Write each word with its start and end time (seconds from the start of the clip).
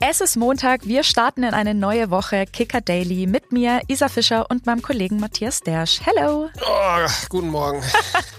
Es 0.00 0.20
ist 0.20 0.36
Montag, 0.36 0.86
wir 0.86 1.02
starten 1.02 1.42
in 1.42 1.54
eine 1.54 1.74
neue 1.74 2.10
Woche 2.10 2.44
Kicker 2.46 2.80
Daily 2.80 3.26
mit 3.26 3.50
mir, 3.50 3.80
Isa 3.88 4.08
Fischer 4.08 4.48
und 4.48 4.64
meinem 4.64 4.80
Kollegen 4.80 5.18
Matthias 5.18 5.60
Dersch. 5.60 6.00
Hello! 6.04 6.48
Oh, 6.64 7.06
guten 7.28 7.48
Morgen. 7.48 7.82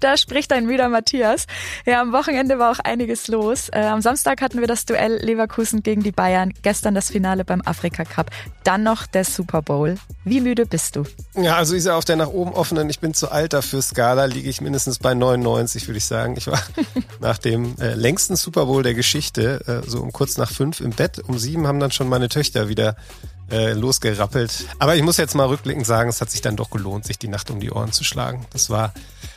Da 0.00 0.16
spricht 0.16 0.52
ein 0.52 0.66
müder 0.66 0.88
Matthias. 0.88 1.46
Ja, 1.86 2.00
am 2.00 2.12
Wochenende 2.12 2.58
war 2.58 2.70
auch 2.70 2.78
einiges 2.78 3.28
los. 3.28 3.68
Äh, 3.70 3.80
am 3.80 4.00
Samstag 4.00 4.40
hatten 4.40 4.60
wir 4.60 4.66
das 4.66 4.86
Duell 4.86 5.16
Leverkusen 5.22 5.82
gegen 5.82 6.02
die 6.02 6.12
Bayern, 6.12 6.52
gestern 6.62 6.94
das 6.94 7.10
Finale 7.10 7.44
beim 7.44 7.62
Afrika 7.64 8.04
Cup, 8.04 8.30
dann 8.64 8.82
noch 8.82 9.06
der 9.06 9.24
Super 9.24 9.62
Bowl. 9.62 9.96
Wie 10.24 10.40
müde 10.40 10.66
bist 10.66 10.96
du? 10.96 11.04
Ja, 11.34 11.56
also 11.56 11.74
Isa, 11.74 11.96
auf 11.96 12.04
der 12.04 12.16
nach 12.16 12.28
oben 12.28 12.52
offenen, 12.52 12.88
ich 12.90 13.00
bin 13.00 13.14
zu 13.14 13.30
alt 13.30 13.52
dafür 13.52 13.82
Skala, 13.82 14.26
liege 14.26 14.48
ich 14.48 14.60
mindestens 14.60 14.98
bei 14.98 15.14
99, 15.14 15.88
würde 15.88 15.98
ich 15.98 16.04
sagen. 16.04 16.36
Ich 16.36 16.46
war 16.46 16.60
nach 17.20 17.38
dem 17.38 17.76
äh, 17.80 17.94
längsten 17.94 18.36
Super 18.36 18.66
Bowl 18.66 18.82
der 18.82 18.94
Geschichte, 18.94 19.82
äh, 19.84 19.88
so 19.88 20.00
um 20.00 20.12
kurz 20.12 20.36
nach 20.36 20.50
fünf 20.50 20.80
im 20.80 20.90
Bett. 20.90 21.18
Um 21.26 21.38
sieben 21.38 21.66
haben 21.66 21.80
dann 21.80 21.90
schon 21.90 22.08
meine 22.08 22.28
Töchter 22.28 22.68
wieder 22.68 22.96
äh, 23.50 23.72
losgerappelt. 23.72 24.66
Aber 24.78 24.96
ich 24.96 25.02
muss 25.02 25.16
jetzt 25.16 25.34
mal 25.34 25.46
rückblickend 25.46 25.86
sagen, 25.86 26.10
es 26.10 26.20
hat 26.20 26.30
sich 26.30 26.40
dann 26.40 26.56
doch 26.56 26.70
gelohnt, 26.70 27.04
sich 27.04 27.18
die 27.18 27.28
Nacht 27.28 27.50
um 27.50 27.60
die 27.60 27.70
Ohren 27.70 27.92
zu 27.92 28.04
schlagen. 28.04 28.46
Das 28.52 28.70
war 28.70 28.92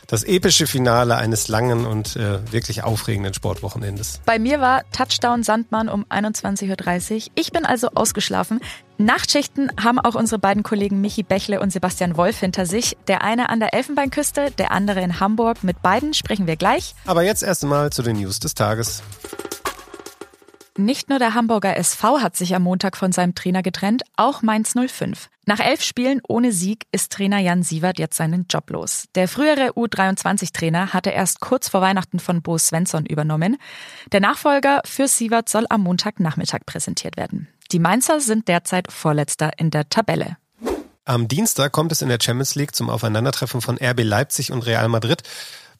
das 0.06 0.24
epische 0.24 0.66
Finale 0.66 1.16
eines 1.16 1.48
langen 1.48 1.86
und 1.86 2.16
äh, 2.16 2.52
wirklich 2.52 2.82
aufregenden 2.82 3.32
Sportwochenendes. 3.32 4.20
Bei 4.26 4.38
mir 4.38 4.60
war 4.60 4.82
Touchdown 4.92 5.42
Sandmann 5.42 5.88
um 5.88 6.04
21.30 6.04 7.14
Uhr. 7.14 7.32
Ich 7.34 7.52
bin 7.52 7.64
also 7.64 7.88
ausgeschlafen. 7.94 8.60
Nachtschichten 8.98 9.72
haben 9.82 9.98
auch 9.98 10.14
unsere 10.14 10.38
beiden 10.38 10.62
Kollegen 10.62 11.00
Michi 11.00 11.22
Bächle 11.22 11.60
und 11.60 11.72
Sebastian 11.72 12.16
Wolf 12.16 12.38
hinter 12.40 12.66
sich. 12.66 12.96
Der 13.08 13.22
eine 13.22 13.48
an 13.48 13.58
der 13.58 13.72
Elfenbeinküste, 13.72 14.50
der 14.50 14.70
andere 14.70 15.00
in 15.00 15.18
Hamburg. 15.18 15.64
Mit 15.64 15.80
beiden 15.80 16.14
sprechen 16.14 16.46
wir 16.46 16.56
gleich. 16.56 16.94
Aber 17.06 17.22
jetzt 17.22 17.42
erst 17.42 17.62
einmal 17.62 17.90
zu 17.90 18.02
den 18.02 18.20
News 18.20 18.38
des 18.38 18.54
Tages. 18.54 19.02
Nicht 20.82 21.08
nur 21.08 21.20
der 21.20 21.34
Hamburger 21.34 21.76
SV 21.76 22.20
hat 22.20 22.34
sich 22.34 22.56
am 22.56 22.64
Montag 22.64 22.96
von 22.96 23.12
seinem 23.12 23.36
Trainer 23.36 23.62
getrennt, 23.62 24.02
auch 24.16 24.42
Mainz 24.42 24.74
05. 24.74 25.30
Nach 25.46 25.60
elf 25.60 25.80
Spielen 25.80 26.20
ohne 26.26 26.50
Sieg 26.50 26.86
ist 26.90 27.12
Trainer 27.12 27.38
Jan 27.38 27.62
Sievert 27.62 28.00
jetzt 28.00 28.16
seinen 28.16 28.46
Job 28.50 28.68
los. 28.68 29.04
Der 29.14 29.28
frühere 29.28 29.74
U23-Trainer 29.74 30.92
hatte 30.92 31.10
erst 31.10 31.38
kurz 31.38 31.68
vor 31.68 31.82
Weihnachten 31.82 32.18
von 32.18 32.42
Bo 32.42 32.58
Svensson 32.58 33.06
übernommen. 33.06 33.58
Der 34.10 34.18
Nachfolger 34.18 34.82
für 34.84 35.06
Sievert 35.06 35.48
soll 35.48 35.66
am 35.68 35.82
Montagnachmittag 35.82 36.66
präsentiert 36.66 37.16
werden. 37.16 37.46
Die 37.70 37.78
Mainzer 37.78 38.18
sind 38.18 38.48
derzeit 38.48 38.90
Vorletzter 38.90 39.52
in 39.58 39.70
der 39.70 39.88
Tabelle. 39.88 40.36
Am 41.04 41.28
Dienstag 41.28 41.70
kommt 41.70 41.92
es 41.92 42.02
in 42.02 42.08
der 42.08 42.18
Champions 42.20 42.56
League 42.56 42.74
zum 42.74 42.90
Aufeinandertreffen 42.90 43.60
von 43.60 43.78
RB 43.80 44.02
Leipzig 44.02 44.50
und 44.50 44.66
Real 44.66 44.88
Madrid. 44.88 45.22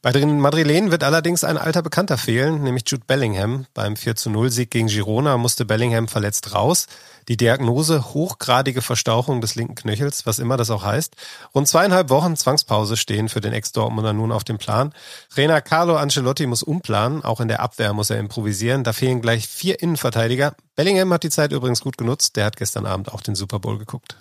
Bei 0.02 0.10
den 0.10 0.40
Madrilenen 0.40 0.90
wird 0.90 1.04
allerdings 1.04 1.44
ein 1.44 1.56
alter 1.56 1.80
Bekannter 1.80 2.18
fehlen, 2.18 2.64
nämlich 2.64 2.82
Jude 2.88 3.04
Bellingham. 3.06 3.66
Beim 3.72 3.94
4 3.94 4.16
zu 4.16 4.30
0 4.30 4.50
Sieg 4.50 4.72
gegen 4.72 4.88
Girona 4.88 5.36
musste 5.36 5.64
Bellingham 5.64 6.08
verletzt 6.08 6.52
raus. 6.52 6.88
Die 7.28 7.36
Diagnose 7.36 8.12
hochgradige 8.12 8.82
Verstauchung 8.82 9.40
des 9.40 9.54
linken 9.54 9.76
Knöchels, 9.76 10.26
was 10.26 10.40
immer 10.40 10.56
das 10.56 10.70
auch 10.70 10.82
heißt. 10.82 11.14
Rund 11.54 11.68
zweieinhalb 11.68 12.10
Wochen 12.10 12.34
Zwangspause 12.34 12.96
stehen 12.96 13.28
für 13.28 13.40
den 13.40 13.52
Ex-Dortmunder 13.52 14.12
nun 14.12 14.32
auf 14.32 14.42
dem 14.42 14.58
Plan. 14.58 14.92
Trainer 15.32 15.60
Carlo 15.60 15.94
Ancelotti 15.94 16.46
muss 16.46 16.64
umplanen, 16.64 17.22
auch 17.22 17.40
in 17.40 17.46
der 17.46 17.60
Abwehr 17.60 17.92
muss 17.92 18.10
er 18.10 18.18
improvisieren. 18.18 18.82
Da 18.82 18.92
fehlen 18.92 19.22
gleich 19.22 19.46
vier 19.46 19.80
Innenverteidiger. 19.80 20.56
Bellingham 20.74 21.12
hat 21.12 21.22
die 21.22 21.30
Zeit 21.30 21.52
übrigens 21.52 21.80
gut 21.80 21.96
genutzt, 21.96 22.34
der 22.34 22.46
hat 22.46 22.56
gestern 22.56 22.86
Abend 22.86 23.12
auch 23.12 23.20
den 23.20 23.36
Super 23.36 23.60
Bowl 23.60 23.78
geguckt. 23.78 24.16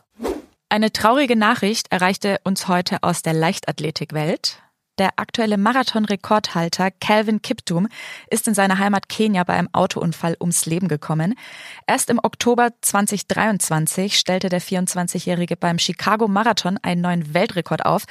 Eine 0.69 0.93
traurige 0.93 1.35
Nachricht 1.35 1.91
erreichte 1.91 2.37
uns 2.43 2.67
heute 2.67 3.01
aus 3.01 3.23
der 3.23 3.33
Leichtathletikwelt. 3.33 4.59
Der 5.01 5.13
aktuelle 5.15 5.57
Marathon-Rekordhalter 5.57 6.91
Calvin 6.91 7.41
Kiptum 7.41 7.87
ist 8.29 8.47
in 8.47 8.53
seiner 8.53 8.77
Heimat 8.77 9.09
Kenia 9.09 9.43
bei 9.43 9.53
einem 9.53 9.69
Autounfall 9.71 10.37
ums 10.39 10.67
Leben 10.67 10.87
gekommen. 10.87 11.33
Erst 11.87 12.11
im 12.11 12.19
Oktober 12.21 12.69
2023 12.81 14.15
stellte 14.15 14.49
der 14.49 14.61
24-Jährige 14.61 15.57
beim 15.57 15.79
Chicago 15.79 16.27
Marathon 16.27 16.77
einen 16.83 17.01
neuen 17.01 17.33
Weltrekord 17.33 17.83
auf. 17.83 18.03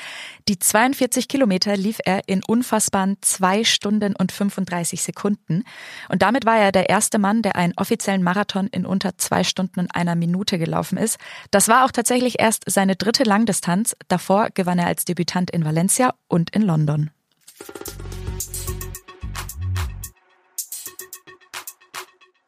Die 0.49 0.59
42 0.59 1.29
Kilometer 1.29 1.77
lief 1.77 2.01
er 2.05 2.23
in 2.27 2.43
unfassbaren 2.45 3.19
zwei 3.21 3.63
Stunden 3.63 4.17
und 4.17 4.33
35 4.33 5.01
Sekunden. 5.01 5.63
Und 6.09 6.23
damit 6.23 6.45
war 6.45 6.59
er 6.59 6.73
der 6.73 6.89
erste 6.89 7.21
Mann, 7.21 7.43
der 7.43 7.55
einen 7.55 7.75
offiziellen 7.77 8.25
Marathon 8.25 8.67
in 8.67 8.85
unter 8.85 9.17
zwei 9.17 9.45
Stunden 9.45 9.79
und 9.79 9.95
einer 9.95 10.17
Minute 10.17 10.59
gelaufen 10.59 10.99
ist. 10.99 11.21
Das 11.53 11.69
war 11.69 11.85
auch 11.85 11.93
tatsächlich 11.93 12.41
erst 12.41 12.65
seine 12.67 12.97
dritte 12.97 13.23
Langdistanz. 13.23 13.95
Davor 14.09 14.49
gewann 14.55 14.81
er 14.81 14.89
als 14.89 15.05
Debütant 15.05 15.53
in 15.53 15.65
Valencia 15.65 16.15
und 16.27 16.51
in 16.51 16.63
London. 16.63 16.80
London. 16.87 17.11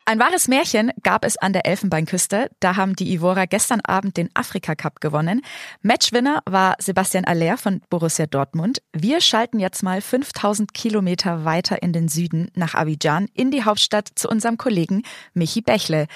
Ein 0.04 0.18
wahres 0.18 0.48
Märchen 0.48 0.90
gab 1.04 1.24
es 1.24 1.36
an 1.36 1.52
der 1.52 1.64
Elfenbeinküste. 1.64 2.50
Da 2.58 2.74
haben 2.74 2.96
die 2.96 3.12
Ivora 3.12 3.44
gestern 3.44 3.80
Abend 3.82 4.16
den 4.16 4.30
Afrika 4.34 4.74
Cup 4.74 5.00
gewonnen. 5.00 5.42
Matchwinner 5.82 6.42
war 6.44 6.74
Sebastian 6.80 7.24
Aller 7.24 7.56
von 7.56 7.82
Borussia 7.88 8.26
Dortmund. 8.26 8.82
Wir 8.92 9.20
schalten 9.20 9.60
jetzt 9.60 9.84
mal 9.84 10.00
5000 10.00 10.74
Kilometer 10.74 11.44
weiter 11.44 11.84
in 11.84 11.92
den 11.92 12.08
Süden 12.08 12.50
nach 12.56 12.74
Abidjan 12.74 13.28
in 13.32 13.52
die 13.52 13.62
Hauptstadt 13.62 14.08
zu 14.16 14.28
unserem 14.28 14.58
Kollegen 14.58 15.04
Michi 15.34 15.60
Bächle. 15.60 16.08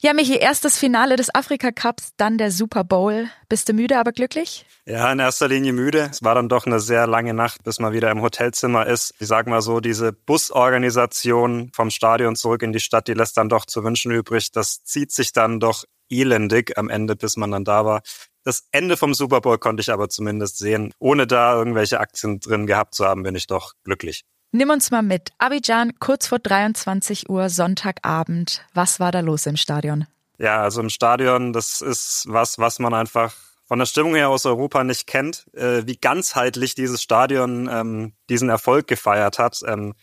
Ja, 0.00 0.14
Michi, 0.14 0.34
erstes 0.34 0.76
Finale 0.76 1.14
des 1.14 1.32
Afrika 1.32 1.70
Cups, 1.70 2.14
dann 2.16 2.38
der 2.38 2.50
Super 2.50 2.82
Bowl. 2.82 3.28
Bist 3.48 3.68
du 3.68 3.72
müde, 3.72 3.98
aber 3.98 4.10
glücklich? 4.10 4.66
Ja, 4.84 5.12
in 5.12 5.18
erster 5.18 5.48
Linie 5.48 5.74
müde. 5.74 6.08
Es 6.10 6.22
war 6.22 6.34
dann 6.34 6.48
doch 6.48 6.66
eine 6.66 6.80
sehr 6.80 7.06
lange 7.06 7.34
Nacht, 7.34 7.62
bis 7.62 7.78
man 7.78 7.92
wieder 7.92 8.10
im 8.10 8.22
Hotelzimmer 8.22 8.86
ist. 8.86 9.14
Ich 9.18 9.28
sag 9.28 9.46
mal 9.46 9.60
so, 9.60 9.80
diese 9.80 10.12
Busorganisation 10.12 11.70
vom 11.74 11.90
Stadion 11.90 12.36
zurück 12.36 12.62
in 12.62 12.72
die 12.72 12.80
Stadt, 12.80 13.06
die 13.06 13.12
dann 13.32 13.48
doch 13.48 13.64
zu 13.66 13.84
wünschen 13.84 14.12
übrig. 14.12 14.52
Das 14.52 14.82
zieht 14.84 15.12
sich 15.12 15.32
dann 15.32 15.60
doch 15.60 15.84
elendig 16.08 16.76
am 16.78 16.88
Ende, 16.88 17.16
bis 17.16 17.36
man 17.36 17.50
dann 17.50 17.64
da 17.64 17.84
war. 17.84 18.02
Das 18.44 18.64
Ende 18.72 18.96
vom 18.96 19.14
Super 19.14 19.40
Bowl 19.40 19.58
konnte 19.58 19.80
ich 19.80 19.90
aber 19.90 20.08
zumindest 20.08 20.58
sehen. 20.58 20.92
Ohne 20.98 21.26
da 21.26 21.54
irgendwelche 21.54 22.00
Aktien 22.00 22.40
drin 22.40 22.66
gehabt 22.66 22.94
zu 22.94 23.04
haben, 23.04 23.22
bin 23.22 23.34
ich 23.34 23.46
doch 23.46 23.74
glücklich. 23.84 24.24
Nimm 24.52 24.70
uns 24.70 24.90
mal 24.90 25.02
mit. 25.02 25.30
Abidjan, 25.36 25.98
kurz 26.00 26.26
vor 26.26 26.38
23 26.38 27.28
Uhr, 27.28 27.50
Sonntagabend. 27.50 28.64
Was 28.72 28.98
war 28.98 29.12
da 29.12 29.20
los 29.20 29.44
im 29.44 29.58
Stadion? 29.58 30.06
Ja, 30.38 30.62
also 30.62 30.80
im 30.80 30.88
Stadion, 30.88 31.52
das 31.52 31.82
ist 31.82 32.24
was, 32.28 32.58
was 32.58 32.78
man 32.78 32.94
einfach 32.94 33.34
von 33.66 33.78
der 33.78 33.86
Stimmung 33.86 34.14
her 34.14 34.30
aus 34.30 34.46
Europa 34.46 34.82
nicht 34.82 35.06
kennt, 35.06 35.46
äh, 35.52 35.82
wie 35.86 35.96
ganzheitlich 35.96 36.74
dieses 36.74 37.02
Stadion 37.02 37.68
ähm, 37.70 38.14
diesen 38.30 38.48
Erfolg 38.48 38.86
gefeiert 38.86 39.38
hat. 39.38 39.60
Ähm, 39.66 39.94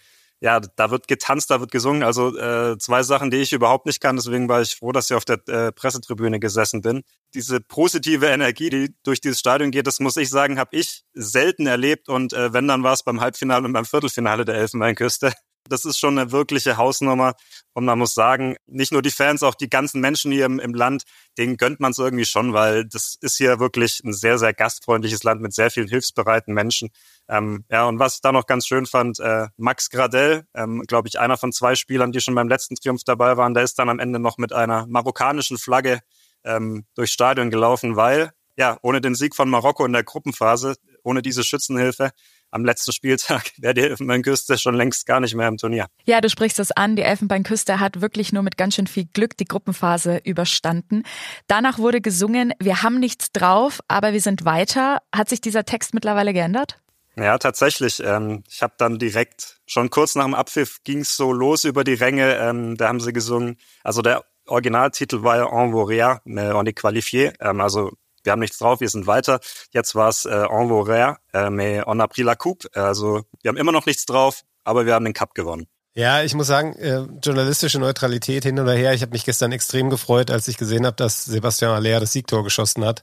ja, 0.45 0.59
da 0.59 0.91
wird 0.91 1.07
getanzt, 1.07 1.49
da 1.49 1.59
wird 1.59 1.71
gesungen. 1.71 2.03
Also 2.03 2.37
äh, 2.37 2.77
zwei 2.77 3.01
Sachen, 3.01 3.31
die 3.31 3.37
ich 3.37 3.51
überhaupt 3.51 3.87
nicht 3.87 3.99
kann. 3.99 4.15
Deswegen 4.15 4.47
war 4.47 4.61
ich 4.61 4.75
froh, 4.75 4.91
dass 4.91 5.09
ich 5.09 5.15
auf 5.15 5.25
der 5.25 5.39
äh, 5.47 5.71
Pressetribüne 5.71 6.39
gesessen 6.39 6.81
bin. 6.81 7.01
Diese 7.33 7.59
positive 7.59 8.27
Energie, 8.27 8.69
die 8.69 8.95
durch 9.01 9.21
dieses 9.21 9.39
Stadion 9.39 9.71
geht, 9.71 9.87
das 9.87 9.99
muss 9.99 10.17
ich 10.17 10.29
sagen, 10.29 10.59
habe 10.59 10.77
ich 10.77 11.03
selten 11.15 11.65
erlebt. 11.65 12.09
Und 12.09 12.33
äh, 12.33 12.53
wenn, 12.53 12.67
dann 12.67 12.83
war 12.83 12.93
es 12.93 13.01
beim 13.01 13.21
Halbfinale 13.21 13.65
und 13.65 13.73
beim 13.73 13.85
Viertelfinale 13.85 14.45
der 14.45 14.53
Elfenbeinküste. 14.53 15.33
Das 15.67 15.83
ist 15.83 15.97
schon 15.97 16.17
eine 16.17 16.31
wirkliche 16.31 16.77
Hausnummer. 16.77 17.33
Und 17.73 17.85
man 17.85 17.97
muss 17.97 18.13
sagen, 18.13 18.55
nicht 18.67 18.91
nur 18.91 19.01
die 19.01 19.11
Fans, 19.11 19.43
auch 19.43 19.55
die 19.55 19.69
ganzen 19.69 19.99
Menschen 19.99 20.31
hier 20.31 20.45
im, 20.45 20.59
im 20.59 20.73
Land, 20.73 21.03
denen 21.37 21.57
gönnt 21.57 21.79
man 21.79 21.91
es 21.91 21.97
irgendwie 21.97 22.25
schon, 22.25 22.53
weil 22.53 22.85
das 22.85 23.17
ist 23.19 23.37
hier 23.37 23.59
wirklich 23.59 24.01
ein 24.03 24.13
sehr, 24.13 24.37
sehr 24.37 24.53
gastfreundliches 24.53 25.23
Land 25.23 25.41
mit 25.41 25.53
sehr 25.53 25.71
vielen 25.71 25.87
hilfsbereiten 25.87 26.53
Menschen. 26.53 26.89
Ähm, 27.27 27.65
ja, 27.69 27.85
und 27.85 27.99
was 27.99 28.15
ich 28.15 28.21
da 28.21 28.31
noch 28.31 28.45
ganz 28.45 28.67
schön 28.67 28.85
fand, 28.85 29.19
äh, 29.19 29.47
Max 29.57 29.89
Gradell, 29.89 30.45
ähm, 30.53 30.83
glaube 30.87 31.07
ich, 31.07 31.19
einer 31.19 31.37
von 31.37 31.51
zwei 31.51 31.75
Spielern, 31.75 32.11
die 32.11 32.21
schon 32.21 32.35
beim 32.35 32.47
letzten 32.47 32.75
Triumph 32.75 33.03
dabei 33.03 33.35
waren, 33.35 33.53
der 33.53 33.63
ist 33.63 33.79
dann 33.79 33.89
am 33.89 33.99
Ende 33.99 34.19
noch 34.19 34.37
mit 34.37 34.53
einer 34.53 34.85
marokkanischen 34.87 35.57
Flagge 35.57 35.99
ähm, 36.43 36.85
durchs 36.95 37.13
Stadion 37.13 37.49
gelaufen, 37.49 37.95
weil 37.95 38.31
ja, 38.57 38.77
ohne 38.81 39.01
den 39.01 39.15
Sieg 39.15 39.35
von 39.35 39.49
Marokko 39.49 39.85
in 39.85 39.93
der 39.93 40.03
Gruppenphase, 40.03 40.75
ohne 41.03 41.21
diese 41.21 41.43
Schützenhilfe, 41.43 42.11
am 42.51 42.65
letzten 42.65 42.91
Spieltag 42.91 43.51
wäre 43.57 43.73
die 43.73 43.81
Elfenbeinküste 43.81 44.57
schon 44.57 44.75
längst 44.75 45.05
gar 45.05 45.19
nicht 45.19 45.35
mehr 45.35 45.47
im 45.47 45.57
Turnier. 45.57 45.87
Ja, 46.05 46.21
du 46.21 46.29
sprichst 46.29 46.59
es 46.59 46.71
an. 46.71 46.95
Die 46.95 47.01
Elfenbeinküste 47.01 47.79
hat 47.79 48.01
wirklich 48.01 48.33
nur 48.33 48.43
mit 48.43 48.57
ganz 48.57 48.75
schön 48.75 48.87
viel 48.87 49.05
Glück 49.13 49.37
die 49.37 49.45
Gruppenphase 49.45 50.21
überstanden. 50.23 51.03
Danach 51.47 51.77
wurde 51.79 52.01
gesungen, 52.01 52.53
wir 52.59 52.83
haben 52.83 52.99
nichts 52.99 53.31
drauf, 53.31 53.79
aber 53.87 54.13
wir 54.13 54.21
sind 54.21 54.45
weiter. 54.45 54.99
Hat 55.13 55.29
sich 55.29 55.41
dieser 55.41 55.65
Text 55.65 55.93
mittlerweile 55.93 56.33
geändert? 56.33 56.79
Ja, 57.17 57.37
tatsächlich. 57.37 58.01
Ähm, 58.03 58.43
ich 58.49 58.61
habe 58.61 58.73
dann 58.77 58.99
direkt, 58.99 59.61
schon 59.65 59.89
kurz 59.89 60.15
nach 60.15 60.25
dem 60.25 60.33
Abpfiff 60.33 60.83
ging 60.83 60.99
es 60.99 61.15
so 61.15 61.31
los 61.31 61.63
über 61.63 61.83
die 61.83 61.93
Ränge. 61.93 62.35
Ähm, 62.35 62.75
da 62.75 62.89
haben 62.89 62.99
sie 62.99 63.13
gesungen. 63.13 63.57
Also 63.83 64.01
der 64.01 64.25
Originaltitel 64.47 65.23
war 65.23 65.37
ja 65.37 65.45
En 65.45 65.71
Voria, 65.71 66.21
on 66.25 66.67
est 66.67 66.77
qualifié. 66.77 67.33
Ähm, 67.39 67.61
also 67.61 67.91
wir 68.25 68.31
haben 68.31 68.39
nichts 68.39 68.57
drauf, 68.57 68.79
wir 68.79 68.89
sind 68.89 69.07
weiter. 69.07 69.39
Jetzt 69.71 69.95
war 69.95 70.09
es 70.09 70.25
äh, 70.25 70.29
en 70.33 70.69
voraire, 70.69 71.17
äh, 71.33 71.49
mais 71.49 71.85
on 71.85 72.01
a 72.01 72.07
pris 72.07 72.25
la 72.25 72.35
coupe. 72.35 72.67
Also 72.73 73.23
wir 73.41 73.49
haben 73.49 73.57
immer 73.57 73.71
noch 73.71 73.85
nichts 73.85 74.05
drauf, 74.05 74.41
aber 74.63 74.85
wir 74.85 74.93
haben 74.93 75.05
den 75.05 75.13
Cup 75.13 75.33
gewonnen. 75.33 75.67
Ja, 75.93 76.23
ich 76.23 76.33
muss 76.33 76.47
sagen, 76.47 76.75
äh, 76.75 77.07
journalistische 77.23 77.79
Neutralität 77.79 78.43
hin 78.43 78.59
oder 78.59 78.73
her. 78.73 78.93
Ich 78.93 79.01
habe 79.01 79.13
mich 79.13 79.23
gestern 79.23 79.53
extrem 79.53 79.89
gefreut, 79.89 80.29
als 80.29 80.47
ich 80.49 80.57
gesehen 80.57 80.85
habe, 80.85 80.97
dass 80.97 81.23
Sebastian 81.23 81.71
Aller 81.71 82.01
das 82.01 82.11
Siegtor 82.11 82.43
geschossen 82.43 82.83
hat. 82.83 83.01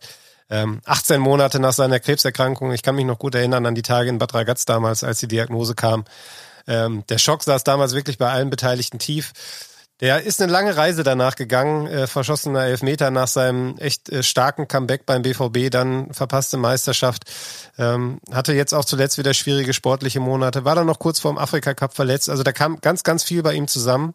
Ähm, 0.50 0.82
18 0.84 1.18
Monate 1.18 1.58
nach 1.58 1.72
seiner 1.72 2.00
Krebserkrankung. 2.00 2.72
Ich 2.72 2.82
kann 2.82 2.94
mich 2.94 3.06
noch 3.06 3.18
gut 3.18 3.34
erinnern 3.34 3.64
an 3.64 3.74
die 3.74 3.82
Tage 3.82 4.10
in 4.10 4.18
Bad 4.18 4.34
Ragaz 4.34 4.66
damals, 4.66 5.04
als 5.04 5.20
die 5.20 5.28
Diagnose 5.28 5.74
kam. 5.74 6.04
Ähm, 6.66 7.04
der 7.08 7.16
Schock 7.16 7.42
saß 7.42 7.64
damals 7.64 7.94
wirklich 7.94 8.18
bei 8.18 8.30
allen 8.30 8.50
Beteiligten 8.50 8.98
tief 8.98 9.32
Der 10.02 10.24
ist 10.24 10.42
eine 10.42 10.50
lange 10.50 10.76
Reise 10.76 11.04
danach 11.04 11.36
gegangen, 11.36 11.86
äh, 11.86 12.08
verschossener 12.08 12.64
Elfmeter 12.64 13.12
nach 13.12 13.28
seinem 13.28 13.78
echt 13.78 14.08
äh, 14.08 14.24
starken 14.24 14.66
Comeback 14.66 15.06
beim 15.06 15.22
BVB, 15.22 15.70
dann 15.70 16.12
verpasste 16.12 16.56
Meisterschaft, 16.56 17.22
ähm, 17.78 18.18
hatte 18.32 18.52
jetzt 18.52 18.72
auch 18.74 18.84
zuletzt 18.84 19.16
wieder 19.16 19.32
schwierige 19.32 19.72
sportliche 19.72 20.18
Monate, 20.18 20.64
war 20.64 20.74
dann 20.74 20.88
noch 20.88 20.98
kurz 20.98 21.20
vor 21.20 21.32
dem 21.32 21.38
Afrika 21.38 21.72
Cup 21.74 21.94
verletzt, 21.94 22.28
also 22.28 22.42
da 22.42 22.50
kam 22.50 22.80
ganz, 22.80 23.04
ganz 23.04 23.22
viel 23.22 23.44
bei 23.44 23.54
ihm 23.54 23.68
zusammen. 23.68 24.14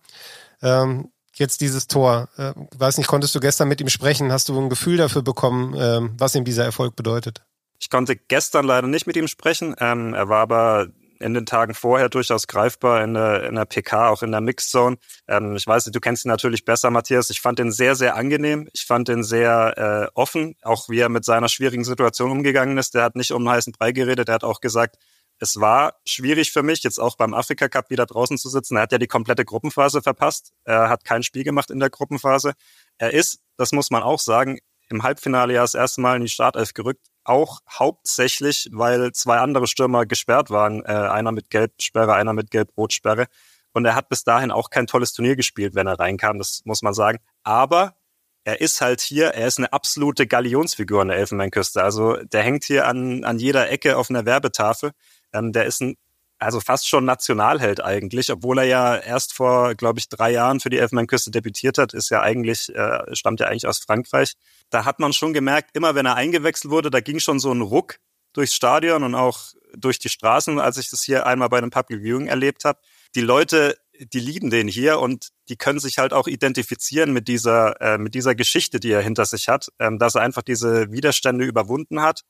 Ähm, 0.61 1.09
jetzt 1.35 1.61
dieses 1.61 1.87
Tor, 1.87 2.27
äh, 2.35 2.51
weiß 2.77 2.97
nicht, 2.97 3.07
konntest 3.07 3.33
du 3.33 3.39
gestern 3.39 3.69
mit 3.69 3.79
ihm 3.79 3.87
sprechen, 3.87 4.29
hast 4.29 4.49
du 4.49 4.59
ein 4.59 4.69
Gefühl 4.69 4.97
dafür 4.97 5.21
bekommen, 5.21 5.73
ähm, 5.79 6.15
was 6.17 6.35
ihm 6.35 6.43
dieser 6.43 6.65
Erfolg 6.65 6.97
bedeutet? 6.97 7.43
Ich 7.79 7.89
konnte 7.89 8.17
gestern 8.17 8.65
leider 8.65 8.87
nicht 8.87 9.07
mit 9.07 9.15
ihm 9.15 9.29
sprechen, 9.29 9.73
ähm, 9.79 10.13
er 10.13 10.27
war 10.27 10.41
aber 10.41 10.87
in 11.19 11.33
den 11.33 11.45
Tagen 11.45 11.73
vorher 11.73 12.09
durchaus 12.09 12.47
greifbar 12.47 13.03
in 13.03 13.13
der, 13.13 13.43
in 13.43 13.55
der 13.55 13.65
PK, 13.65 14.09
auch 14.09 14.23
in 14.23 14.31
der 14.31 14.41
Mixzone. 14.41 14.97
Ähm, 15.27 15.55
ich 15.55 15.65
weiß 15.65 15.85
nicht, 15.85 15.95
du 15.95 15.99
kennst 15.99 16.25
ihn 16.25 16.29
natürlich 16.29 16.65
besser, 16.65 16.89
Matthias. 16.89 17.29
Ich 17.29 17.41
fand 17.41 17.59
ihn 17.59 17.71
sehr, 17.71 17.95
sehr 17.95 18.15
angenehm. 18.15 18.69
Ich 18.73 18.85
fand 18.85 19.09
ihn 19.09 19.23
sehr 19.23 20.09
äh, 20.11 20.11
offen, 20.13 20.55
auch 20.61 20.89
wie 20.89 20.99
er 20.99 21.09
mit 21.09 21.25
seiner 21.25 21.49
schwierigen 21.49 21.83
Situation 21.83 22.31
umgegangen 22.31 22.77
ist. 22.77 22.93
Der 22.93 23.03
hat 23.03 23.15
nicht 23.15 23.31
um 23.31 23.47
einen 23.47 23.55
heißen 23.55 23.73
Brei 23.73 23.91
geredet. 23.91 24.29
Er 24.29 24.35
hat 24.35 24.43
auch 24.43 24.61
gesagt, 24.61 24.97
es 25.39 25.59
war 25.59 25.95
schwierig 26.05 26.51
für 26.51 26.63
mich, 26.63 26.83
jetzt 26.83 26.99
auch 26.99 27.15
beim 27.15 27.33
Afrika 27.33 27.69
Cup 27.69 27.89
wieder 27.89 28.05
draußen 28.05 28.37
zu 28.37 28.49
sitzen. 28.49 28.75
Er 28.75 28.83
hat 28.83 28.91
ja 28.91 28.97
die 28.97 29.07
komplette 29.07 29.45
Gruppenphase 29.45 30.01
verpasst. 30.01 30.51
Er 30.63 30.89
hat 30.89 31.03
kein 31.03 31.23
Spiel 31.23 31.43
gemacht 31.43 31.69
in 31.69 31.79
der 31.79 31.89
Gruppenphase. 31.89 32.53
Er 32.97 33.13
ist, 33.13 33.39
das 33.55 33.71
muss 33.71 33.91
man 33.91 34.01
auch 34.01 34.19
sagen, 34.19 34.57
im 34.89 35.03
Halbfinale 35.03 35.53
ja 35.53 35.61
das 35.61 35.75
erste 35.75 36.01
Mal 36.01 36.15
in 36.15 36.23
die 36.23 36.29
Startelf 36.29 36.73
gerückt 36.73 37.07
auch 37.27 37.59
hauptsächlich, 37.69 38.69
weil 38.71 39.11
zwei 39.11 39.37
andere 39.37 39.67
Stürmer 39.67 40.05
gesperrt 40.05 40.49
waren. 40.49 40.83
Äh, 40.85 40.87
einer 40.87 41.31
mit 41.31 41.49
Gelbsperre, 41.49 42.13
einer 42.13 42.33
mit 42.33 42.51
Gelb-Rot-Sperre. 42.51 43.27
Und 43.73 43.85
er 43.85 43.95
hat 43.95 44.09
bis 44.09 44.23
dahin 44.23 44.51
auch 44.51 44.69
kein 44.69 44.87
tolles 44.87 45.13
Turnier 45.13 45.35
gespielt, 45.35 45.75
wenn 45.75 45.87
er 45.87 45.99
reinkam, 45.99 46.39
das 46.39 46.61
muss 46.65 46.81
man 46.81 46.93
sagen. 46.93 47.19
Aber 47.43 47.95
er 48.43 48.61
ist 48.61 48.81
halt 48.81 49.01
hier, 49.01 49.27
er 49.27 49.45
ist 49.45 49.57
eine 49.57 49.73
absolute 49.73 50.25
Galionsfigur 50.25 51.01
an 51.01 51.09
der 51.09 51.17
Elfenbeinküste. 51.17 51.83
Also 51.83 52.15
der 52.15 52.43
hängt 52.43 52.63
hier 52.63 52.87
an, 52.87 53.23
an 53.23 53.39
jeder 53.39 53.69
Ecke 53.69 53.97
auf 53.97 54.09
einer 54.09 54.25
Werbetafel. 54.25 54.91
Ähm, 55.33 55.51
der 55.51 55.65
ist 55.65 55.81
ein 55.81 55.97
also 56.39 56.59
fast 56.59 56.87
schon 56.87 57.05
Nationalheld 57.05 57.83
eigentlich, 57.83 58.31
obwohl 58.31 58.59
er 58.59 58.65
ja 58.65 58.95
erst 58.95 59.33
vor, 59.33 59.75
glaube 59.75 59.99
ich, 59.99 60.09
drei 60.09 60.31
Jahren 60.31 60.59
für 60.59 60.69
die 60.69 60.77
Elfenbeinküste 60.77 61.31
debütiert 61.31 61.77
hat, 61.77 61.93
ist 61.93 62.09
ja 62.09 62.21
eigentlich, 62.21 62.73
äh, 62.75 63.15
stammt 63.15 63.39
ja 63.39 63.47
eigentlich 63.47 63.67
aus 63.67 63.79
Frankreich. 63.79 64.33
Da 64.69 64.85
hat 64.85 64.99
man 64.99 65.13
schon 65.13 65.33
gemerkt, 65.33 65.71
immer 65.73 65.95
wenn 65.95 66.05
er 66.05 66.15
eingewechselt 66.15 66.71
wurde, 66.71 66.91
da 66.91 66.99
ging 66.99 67.19
schon 67.19 67.39
so 67.39 67.51
ein 67.51 67.61
Ruck 67.61 67.97
durchs 68.33 68.53
Stadion 68.53 69.03
und 69.03 69.15
auch 69.15 69.39
durch 69.75 69.99
die 69.99 70.09
Straßen, 70.09 70.59
als 70.59 70.77
ich 70.77 70.89
das 70.89 71.01
hier 71.01 71.25
einmal 71.25 71.49
bei 71.49 71.57
einem 71.57 71.71
Public 71.71 72.01
Viewing 72.03 72.27
erlebt 72.27 72.65
habe. 72.65 72.79
Die 73.15 73.21
Leute, 73.21 73.77
die 73.99 74.19
lieben 74.19 74.49
den 74.51 74.67
hier 74.67 74.99
und 74.99 75.29
die 75.49 75.57
können 75.57 75.79
sich 75.79 75.97
halt 75.97 76.13
auch 76.13 76.27
identifizieren 76.27 77.13
mit 77.13 77.27
dieser, 77.27 77.81
äh, 77.81 77.97
mit 77.97 78.13
dieser 78.13 78.35
Geschichte, 78.35 78.79
die 78.79 78.91
er 78.91 79.01
hinter 79.01 79.25
sich 79.25 79.47
hat, 79.47 79.69
ähm, 79.79 79.97
dass 79.97 80.15
er 80.15 80.21
einfach 80.21 80.43
diese 80.43 80.91
Widerstände 80.91 81.45
überwunden 81.45 82.01
hat 82.01 82.23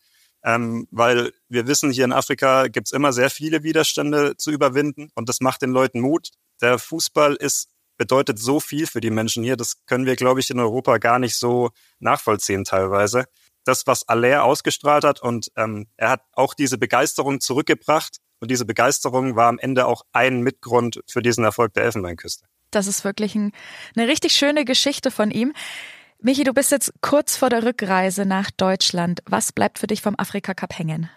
ähm, 0.44 0.88
weil 0.92 1.32
wir 1.50 1.68
wissen, 1.68 1.92
hier 1.92 2.06
in 2.06 2.14
Afrika 2.14 2.68
gibt's 2.68 2.92
immer 2.92 3.14
sehr 3.14 3.30
viele 3.30 3.64
Widerstände 3.64 4.38
zu 4.38 4.52
überwinden 4.52 5.10
und 5.16 5.30
das 5.30 5.42
macht 5.42 5.62
den 5.62 5.72
Leuten 5.72 6.00
Mut. 6.00 6.30
Der 6.62 6.80
Fußball 6.80 7.36
ist 7.36 7.70
bedeutet 7.98 8.40
so 8.40 8.60
viel 8.60 8.88
für 8.88 9.02
die 9.02 9.10
Menschen 9.10 9.44
hier, 9.44 9.58
das 9.58 9.86
können 9.86 10.06
wir, 10.06 10.16
glaube 10.16 10.40
ich, 10.40 10.50
in 10.50 10.60
Europa 10.60 11.00
gar 11.00 11.20
nicht 11.20 11.36
so 11.36 11.72
nachvollziehen 12.00 12.64
teilweise. 12.64 13.26
Das, 13.66 13.86
was 13.86 14.08
Aller 14.08 14.44
ausgestrahlt 14.44 15.04
hat 15.04 15.22
und 15.22 15.52
ähm, 15.58 15.88
er 15.98 16.10
hat 16.10 16.22
auch 16.34 16.54
diese 16.54 16.78
Begeisterung 16.78 17.42
zurückgebracht 17.42 18.18
und 18.40 18.52
diese 18.52 18.66
Begeisterung 18.66 19.36
war 19.36 19.48
am 19.48 19.60
Ende 19.60 19.88
auch 19.88 20.04
ein 20.14 20.42
Mitgrund 20.42 21.02
für 21.10 21.22
diesen 21.22 21.44
Erfolg 21.44 21.74
der 21.74 21.84
Elfenbeinküste. 21.84 22.46
Das 22.72 22.88
ist 22.88 23.04
wirklich 23.04 23.36
ein, 23.36 23.52
eine 23.96 24.08
richtig 24.08 24.34
schöne 24.34 24.64
Geschichte 24.64 25.12
von 25.12 25.32
ihm. 25.32 25.54
Michi, 26.20 26.44
du 26.44 26.54
bist 26.54 26.72
jetzt 26.72 26.92
kurz 27.02 27.38
vor 27.38 27.50
der 27.52 27.64
Rückreise 27.64 28.26
nach 28.26 28.50
Deutschland. 28.50 29.22
Was 29.26 29.52
bleibt 29.52 29.78
für 29.78 29.86
dich 29.86 30.02
vom 30.02 30.16
Afrika 30.18 30.56
Cup 30.56 30.78
hängen? 30.78 31.10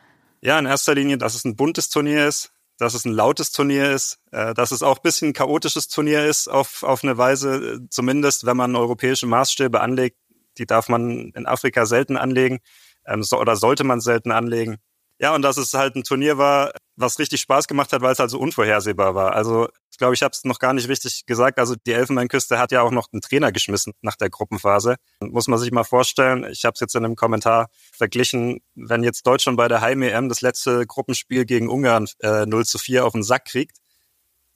Ja, 0.42 0.58
in 0.58 0.66
erster 0.66 0.94
Linie, 0.94 1.16
dass 1.16 1.34
es 1.34 1.44
ein 1.44 1.56
buntes 1.56 1.88
Turnier 1.88 2.26
ist, 2.28 2.52
dass 2.76 2.92
es 2.92 3.06
ein 3.06 3.12
lautes 3.12 3.50
Turnier 3.50 3.90
ist, 3.90 4.18
äh, 4.30 4.52
dass 4.52 4.72
es 4.72 4.82
auch 4.82 4.98
ein 4.98 5.02
bisschen 5.02 5.28
ein 5.28 5.32
chaotisches 5.32 5.88
Turnier 5.88 6.26
ist, 6.26 6.48
auf, 6.48 6.82
auf 6.82 7.02
eine 7.02 7.16
Weise, 7.16 7.80
zumindest 7.88 8.44
wenn 8.44 8.58
man 8.58 8.76
europäische 8.76 9.26
Maßstäbe 9.26 9.80
anlegt. 9.80 10.18
Die 10.58 10.66
darf 10.66 10.88
man 10.90 11.30
in 11.30 11.46
Afrika 11.46 11.86
selten 11.86 12.18
anlegen 12.18 12.58
ähm, 13.06 13.24
oder 13.32 13.56
sollte 13.56 13.84
man 13.84 14.00
selten 14.00 14.32
anlegen. 14.32 14.76
Ja, 15.20 15.34
und 15.34 15.42
dass 15.42 15.58
es 15.58 15.74
halt 15.74 15.96
ein 15.96 16.02
Turnier 16.02 16.38
war, 16.38 16.72
was 16.96 17.18
richtig 17.18 17.42
Spaß 17.42 17.68
gemacht 17.68 17.92
hat, 17.92 18.00
weil 18.00 18.12
es 18.12 18.18
halt 18.18 18.30
so 18.30 18.38
unvorhersehbar 18.38 19.14
war. 19.14 19.34
Also 19.34 19.68
ich 19.90 19.98
glaube, 19.98 20.14
ich 20.14 20.22
habe 20.22 20.32
es 20.32 20.44
noch 20.44 20.58
gar 20.58 20.72
nicht 20.72 20.88
richtig 20.88 21.26
gesagt. 21.26 21.58
Also 21.58 21.74
die 21.86 21.92
Elfenbeinküste 21.92 22.58
hat 22.58 22.72
ja 22.72 22.80
auch 22.80 22.90
noch 22.90 23.08
einen 23.12 23.20
Trainer 23.20 23.52
geschmissen 23.52 23.92
nach 24.00 24.16
der 24.16 24.30
Gruppenphase. 24.30 24.96
Muss 25.20 25.46
man 25.46 25.58
sich 25.58 25.72
mal 25.72 25.84
vorstellen. 25.84 26.46
Ich 26.50 26.64
habe 26.64 26.72
es 26.72 26.80
jetzt 26.80 26.94
in 26.94 27.04
einem 27.04 27.16
Kommentar 27.16 27.68
verglichen, 27.92 28.60
wenn 28.74 29.02
jetzt 29.02 29.26
Deutschland 29.26 29.58
bei 29.58 29.68
der 29.68 29.82
Heim-EM 29.82 30.30
das 30.30 30.40
letzte 30.40 30.86
Gruppenspiel 30.86 31.44
gegen 31.44 31.68
Ungarn 31.68 32.08
äh, 32.20 32.46
0 32.46 32.64
zu 32.64 32.78
4 32.78 33.04
auf 33.04 33.12
den 33.12 33.22
Sack 33.22 33.44
kriegt, 33.44 33.76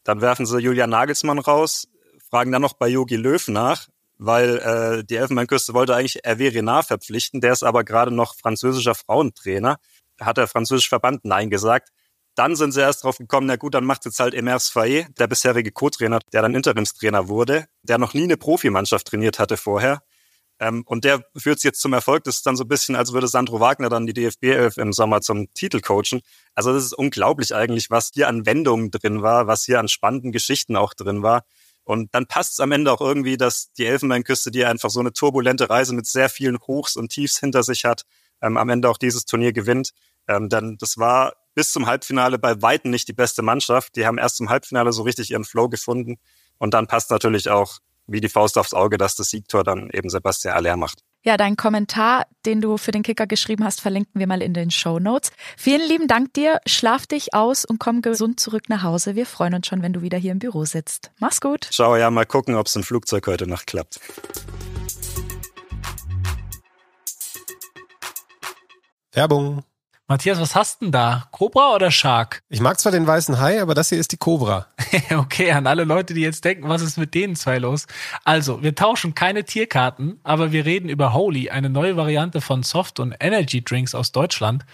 dann 0.02 0.22
werfen 0.22 0.46
sie 0.46 0.60
Julian 0.60 0.88
Nagelsmann 0.88 1.40
raus, 1.40 1.88
fragen 2.30 2.52
dann 2.52 2.62
noch 2.62 2.72
bei 2.72 2.88
Jogi 2.88 3.16
Löw 3.16 3.48
nach, 3.48 3.88
weil 4.16 4.58
äh, 4.58 5.04
die 5.04 5.16
Elfenbeinküste 5.16 5.74
wollte 5.74 5.94
eigentlich 5.94 6.24
Hervé 6.24 6.54
Renard 6.54 6.86
verpflichten, 6.86 7.42
der 7.42 7.52
ist 7.52 7.64
aber 7.64 7.84
gerade 7.84 8.10
noch 8.10 8.34
französischer 8.34 8.94
Frauentrainer 8.94 9.76
hat 10.20 10.36
der 10.36 10.48
französische 10.48 10.88
Verband 10.88 11.24
Nein 11.24 11.50
gesagt. 11.50 11.90
Dann 12.34 12.56
sind 12.56 12.72
sie 12.72 12.80
erst 12.80 13.04
drauf 13.04 13.18
gekommen, 13.18 13.46
na 13.46 13.56
gut, 13.56 13.74
dann 13.74 13.84
macht 13.84 14.04
jetzt 14.04 14.18
halt 14.18 14.34
Emers 14.34 14.68
Faye, 14.68 15.06
der 15.18 15.28
bisherige 15.28 15.70
Co-Trainer, 15.70 16.18
der 16.32 16.42
dann 16.42 16.54
Interimstrainer 16.54 17.28
wurde, 17.28 17.66
der 17.82 17.98
noch 17.98 18.12
nie 18.12 18.24
eine 18.24 18.36
Profimannschaft 18.36 19.06
trainiert 19.06 19.38
hatte 19.38 19.56
vorher. 19.56 20.02
Ähm, 20.60 20.82
und 20.86 21.04
der 21.04 21.24
führt 21.36 21.58
es 21.58 21.62
jetzt 21.62 21.80
zum 21.80 21.92
Erfolg. 21.92 22.24
Das 22.24 22.36
ist 22.36 22.46
dann 22.46 22.56
so 22.56 22.64
ein 22.64 22.68
bisschen, 22.68 22.96
als 22.96 23.12
würde 23.12 23.28
Sandro 23.28 23.60
Wagner 23.60 23.88
dann 23.88 24.06
die 24.06 24.12
DFB 24.12 24.44
11 24.44 24.76
im 24.78 24.92
Sommer 24.92 25.20
zum 25.20 25.52
Titel 25.54 25.80
coachen. 25.80 26.22
Also 26.54 26.72
das 26.72 26.84
ist 26.84 26.94
unglaublich 26.94 27.54
eigentlich, 27.54 27.90
was 27.90 28.10
hier 28.14 28.28
an 28.28 28.46
Wendungen 28.46 28.90
drin 28.90 29.22
war, 29.22 29.46
was 29.46 29.64
hier 29.64 29.80
an 29.80 29.88
spannenden 29.88 30.32
Geschichten 30.32 30.76
auch 30.76 30.94
drin 30.94 31.22
war. 31.22 31.44
Und 31.84 32.14
dann 32.14 32.26
passt 32.26 32.52
es 32.52 32.60
am 32.60 32.72
Ende 32.72 32.92
auch 32.92 33.00
irgendwie, 33.00 33.36
dass 33.36 33.72
die 33.72 33.84
Elfenbeinküste, 33.84 34.50
die 34.50 34.64
einfach 34.64 34.90
so 34.90 35.00
eine 35.00 35.12
turbulente 35.12 35.68
Reise 35.68 35.94
mit 35.94 36.06
sehr 36.06 36.30
vielen 36.30 36.58
Hochs 36.60 36.96
und 36.96 37.10
Tiefs 37.10 37.38
hinter 37.38 37.62
sich 37.62 37.84
hat, 37.84 38.04
ähm, 38.42 38.56
am 38.56 38.68
Ende 38.68 38.88
auch 38.88 38.98
dieses 38.98 39.24
Turnier 39.24 39.52
gewinnt. 39.52 39.90
Ähm, 40.28 40.48
denn 40.48 40.76
das 40.78 40.98
war 40.98 41.34
bis 41.54 41.72
zum 41.72 41.86
Halbfinale 41.86 42.38
bei 42.38 42.60
Weitem 42.62 42.90
nicht 42.90 43.08
die 43.08 43.12
beste 43.12 43.42
Mannschaft. 43.42 43.96
Die 43.96 44.06
haben 44.06 44.18
erst 44.18 44.36
zum 44.36 44.48
Halbfinale 44.48 44.92
so 44.92 45.02
richtig 45.02 45.30
ihren 45.30 45.44
Flow 45.44 45.68
gefunden. 45.68 46.16
Und 46.58 46.74
dann 46.74 46.86
passt 46.86 47.10
natürlich 47.10 47.48
auch 47.48 47.78
wie 48.06 48.20
die 48.20 48.28
Faust 48.28 48.58
aufs 48.58 48.74
Auge, 48.74 48.98
dass 48.98 49.16
das 49.16 49.30
Siegtor 49.30 49.64
dann 49.64 49.90
eben 49.90 50.10
Sebastian 50.10 50.54
Aller 50.54 50.76
macht. 50.76 51.00
Ja, 51.22 51.38
dein 51.38 51.56
Kommentar, 51.56 52.26
den 52.44 52.60
du 52.60 52.76
für 52.76 52.90
den 52.90 53.02
Kicker 53.02 53.26
geschrieben 53.26 53.64
hast, 53.64 53.80
verlinken 53.80 54.20
wir 54.20 54.26
mal 54.26 54.42
in 54.42 54.52
den 54.52 54.70
Show 54.70 54.98
Notes. 54.98 55.32
Vielen 55.56 55.88
lieben 55.88 56.06
Dank 56.06 56.34
dir. 56.34 56.60
Schlaf 56.66 57.06
dich 57.06 57.32
aus 57.32 57.64
und 57.64 57.78
komm 57.78 58.02
gesund 58.02 58.40
zurück 58.40 58.68
nach 58.68 58.82
Hause. 58.82 59.14
Wir 59.14 59.24
freuen 59.24 59.54
uns 59.54 59.66
schon, 59.66 59.80
wenn 59.80 59.94
du 59.94 60.02
wieder 60.02 60.18
hier 60.18 60.32
im 60.32 60.38
Büro 60.38 60.66
sitzt. 60.66 61.12
Mach's 61.18 61.40
gut. 61.40 61.68
Schau 61.70 61.96
ja 61.96 62.10
mal 62.10 62.26
gucken, 62.26 62.56
ob 62.56 62.66
es 62.66 62.76
im 62.76 62.82
Flugzeug 62.82 63.26
heute 63.26 63.46
noch 63.46 63.64
klappt. 63.64 64.00
Werbung. 69.14 69.62
Matthias, 70.06 70.38
was 70.38 70.54
hast 70.54 70.82
denn 70.82 70.92
da? 70.92 71.28
Cobra 71.30 71.74
oder 71.74 71.90
Shark? 71.90 72.42
Ich 72.50 72.60
mag 72.60 72.78
zwar 72.78 72.92
den 72.92 73.06
weißen 73.06 73.40
Hai, 73.40 73.62
aber 73.62 73.74
das 73.74 73.88
hier 73.88 73.98
ist 73.98 74.12
die 74.12 74.18
Cobra. 74.18 74.66
okay, 75.16 75.50
an 75.52 75.66
alle 75.66 75.84
Leute, 75.84 76.12
die 76.12 76.20
jetzt 76.20 76.44
denken, 76.44 76.68
was 76.68 76.82
ist 76.82 76.98
mit 76.98 77.14
denen 77.14 77.36
zwei 77.36 77.56
los? 77.56 77.86
Also, 78.22 78.62
wir 78.62 78.74
tauschen 78.74 79.14
keine 79.14 79.44
Tierkarten, 79.44 80.20
aber 80.22 80.52
wir 80.52 80.66
reden 80.66 80.90
über 80.90 81.14
Holy, 81.14 81.48
eine 81.48 81.70
neue 81.70 81.96
Variante 81.96 82.42
von 82.42 82.62
Soft- 82.62 83.00
und 83.00 83.14
Energy 83.18 83.64
Drinks 83.64 83.94
aus 83.94 84.12
Deutschland. 84.12 84.66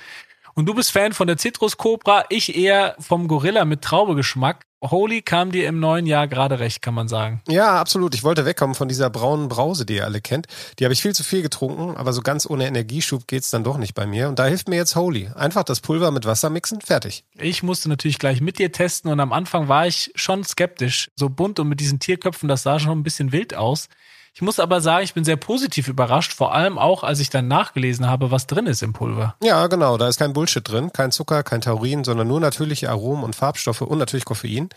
Und 0.55 0.67
du 0.67 0.75
bist 0.75 0.91
Fan 0.93 1.13
von 1.13 1.27
der 1.27 1.39
Citrus 1.39 1.77
Cobra, 1.77 2.25
ich 2.29 2.57
eher 2.57 2.97
vom 2.99 3.29
Gorilla 3.29 3.65
mit 3.65 3.83
Traubegeschmack. 3.83 4.67
Holy 4.83 5.21
kam 5.21 5.53
dir 5.53 5.69
im 5.69 5.79
neuen 5.79 6.07
Jahr 6.07 6.27
gerade 6.27 6.59
recht, 6.59 6.81
kann 6.81 6.95
man 6.95 7.07
sagen. 7.07 7.43
Ja, 7.49 7.79
absolut. 7.79 8.15
Ich 8.15 8.25
wollte 8.25 8.47
wegkommen 8.47 8.75
von 8.75 8.89
dieser 8.89 9.11
braunen 9.11 9.49
Brause, 9.49 9.85
die 9.85 9.97
ihr 9.97 10.07
alle 10.07 10.23
kennt. 10.23 10.47
Die 10.79 10.85
habe 10.85 10.95
ich 10.95 11.03
viel 11.03 11.15
zu 11.15 11.23
viel 11.23 11.43
getrunken, 11.43 11.97
aber 11.97 12.15
so 12.15 12.23
ganz 12.23 12.49
ohne 12.49 12.67
Energieschub 12.67 13.27
geht's 13.27 13.51
dann 13.51 13.63
doch 13.63 13.77
nicht 13.77 13.95
bei 13.95 14.07
mir. 14.07 14.29
Und 14.29 14.39
da 14.39 14.47
hilft 14.47 14.69
mir 14.71 14.77
jetzt 14.77 14.97
Holy. 14.97 15.31
Einfach 15.35 15.65
das 15.65 15.81
Pulver 15.81 16.11
mit 16.11 16.25
Wasser 16.25 16.49
mixen, 16.49 16.81
fertig. 16.81 17.25
Ich 17.39 17.63
musste 17.63 17.91
natürlich 17.91 18.19
gleich 18.19 18.41
mit 18.41 18.59
dir 18.59 18.73
testen 18.73 19.11
und 19.11 19.21
am 19.21 19.35
Anfang 19.35 19.69
war 19.69 19.87
ich 19.87 20.13
schon 20.15 20.45
skeptisch. 20.45 21.11
So 21.15 21.29
bunt 21.29 21.61
und 21.61 21.69
mit 21.69 21.81
diesen 21.81 22.01
Tierköpfen, 22.01 22.49
das 22.49 22.63
sah 22.63 22.79
schon 22.79 22.99
ein 22.99 23.03
bisschen 23.03 23.33
wild 23.33 23.55
aus. 23.55 23.89
Ich 24.33 24.43
muss 24.43 24.61
aber 24.61 24.81
sagen, 24.81 25.05
ich 25.05 25.15
bin 25.15 25.25
sehr 25.25 25.37
positiv 25.37 25.89
überrascht, 25.89 26.33
vor 26.33 26.55
allem 26.55 26.79
auch, 26.79 27.03
als 27.03 27.21
ich 27.21 27.31
dann 27.31 27.49
nachgelesen 27.49 28.07
habe, 28.07 28.31
was 28.31 28.47
drin 28.47 28.67
ist 28.67 28.83
im 28.83 28.93
Pulver. 28.93 29.35
Ja, 29.43 29.67
genau. 29.67 29.97
Da 29.99 30.09
ist 30.09 30.19
kein 30.19 30.33
Bullshit 30.33 30.67
drin, 30.67 30.93
kein 30.93 31.11
Zucker, 31.11 31.43
kein 31.43 31.61
Taurin, 31.61 32.05
sondern 32.05 32.29
nur 32.29 32.41
natürliche 32.41 32.91
Aromen 32.91 33.25
und 33.25 33.35
Farbstoffe 33.35 33.81
und 33.83 33.99
natürlich 33.99 34.25
Koffein. 34.25 34.69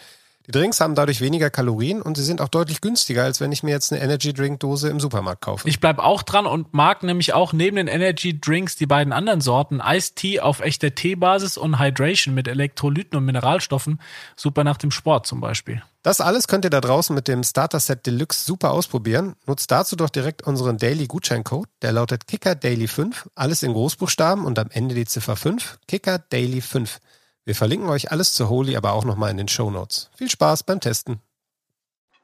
Die 0.45 0.51
Drinks 0.51 0.81
haben 0.81 0.93
dadurch 0.93 1.21
weniger 1.21 1.49
Kalorien 1.49 2.01
und 2.01 2.17
sie 2.17 2.23
sind 2.23 2.41
auch 2.41 2.49
deutlich 2.49 2.81
günstiger, 2.81 3.23
als 3.23 3.39
wenn 3.39 3.53
ich 3.53 3.63
mir 3.63 3.71
jetzt 3.71 3.93
eine 3.93 4.01
Energy 4.01 4.33
Drink 4.33 4.59
Dose 4.59 4.89
im 4.89 4.99
Supermarkt 4.99 5.41
kaufe. 5.41 5.69
Ich 5.69 5.79
bleib 5.79 5.99
auch 5.99 6.21
dran 6.21 6.45
und 6.45 6.73
mag 6.73 7.01
nämlich 7.01 7.33
auch 7.33 7.53
neben 7.53 7.77
den 7.77 7.87
Energy 7.87 8.39
Drinks 8.39 8.75
die 8.75 8.85
beiden 8.85 9.13
anderen 9.13 9.39
Sorten 9.39 9.81
Iced 9.83 10.17
Tea 10.17 10.41
auf 10.41 10.59
echter 10.59 10.93
Teebasis 10.93 11.57
und 11.57 11.79
Hydration 11.79 12.35
mit 12.35 12.49
Elektrolyten 12.49 13.17
und 13.17 13.23
Mineralstoffen. 13.23 14.01
Super 14.35 14.65
nach 14.65 14.77
dem 14.77 14.91
Sport 14.91 15.27
zum 15.27 15.39
Beispiel. 15.39 15.81
Das 16.01 16.19
alles 16.19 16.49
könnt 16.49 16.65
ihr 16.65 16.69
da 16.69 16.81
draußen 16.81 17.15
mit 17.15 17.29
dem 17.29 17.43
Starter 17.43 17.79
Set 17.79 18.05
Deluxe 18.05 18.43
super 18.43 18.71
ausprobieren. 18.71 19.35
Nutzt 19.47 19.71
dazu 19.71 19.95
doch 19.95 20.09
direkt 20.09 20.41
unseren 20.41 20.77
Daily 20.77 21.07
Gutscheincode. 21.07 21.69
Der 21.81 21.93
lautet 21.93 22.27
Kicker 22.27 22.55
Daily 22.55 22.89
5. 22.89 23.29
Alles 23.35 23.63
in 23.63 23.71
Großbuchstaben 23.71 24.43
und 24.43 24.59
am 24.59 24.67
Ende 24.71 24.93
die 24.93 25.05
Ziffer 25.05 25.37
5. 25.37 25.79
Kicker 25.87 26.19
Daily 26.19 26.59
5. 26.59 26.99
Wir 27.45 27.55
verlinken 27.55 27.89
euch 27.89 28.11
alles 28.11 28.33
zu 28.33 28.49
Holy 28.49 28.75
aber 28.75 28.93
auch 28.93 29.05
nochmal 29.05 29.31
in 29.31 29.37
den 29.37 29.47
Show 29.47 29.69
Notes. 29.69 30.09
Viel 30.15 30.29
Spaß 30.29 30.63
beim 30.63 30.79
Testen. 30.79 31.21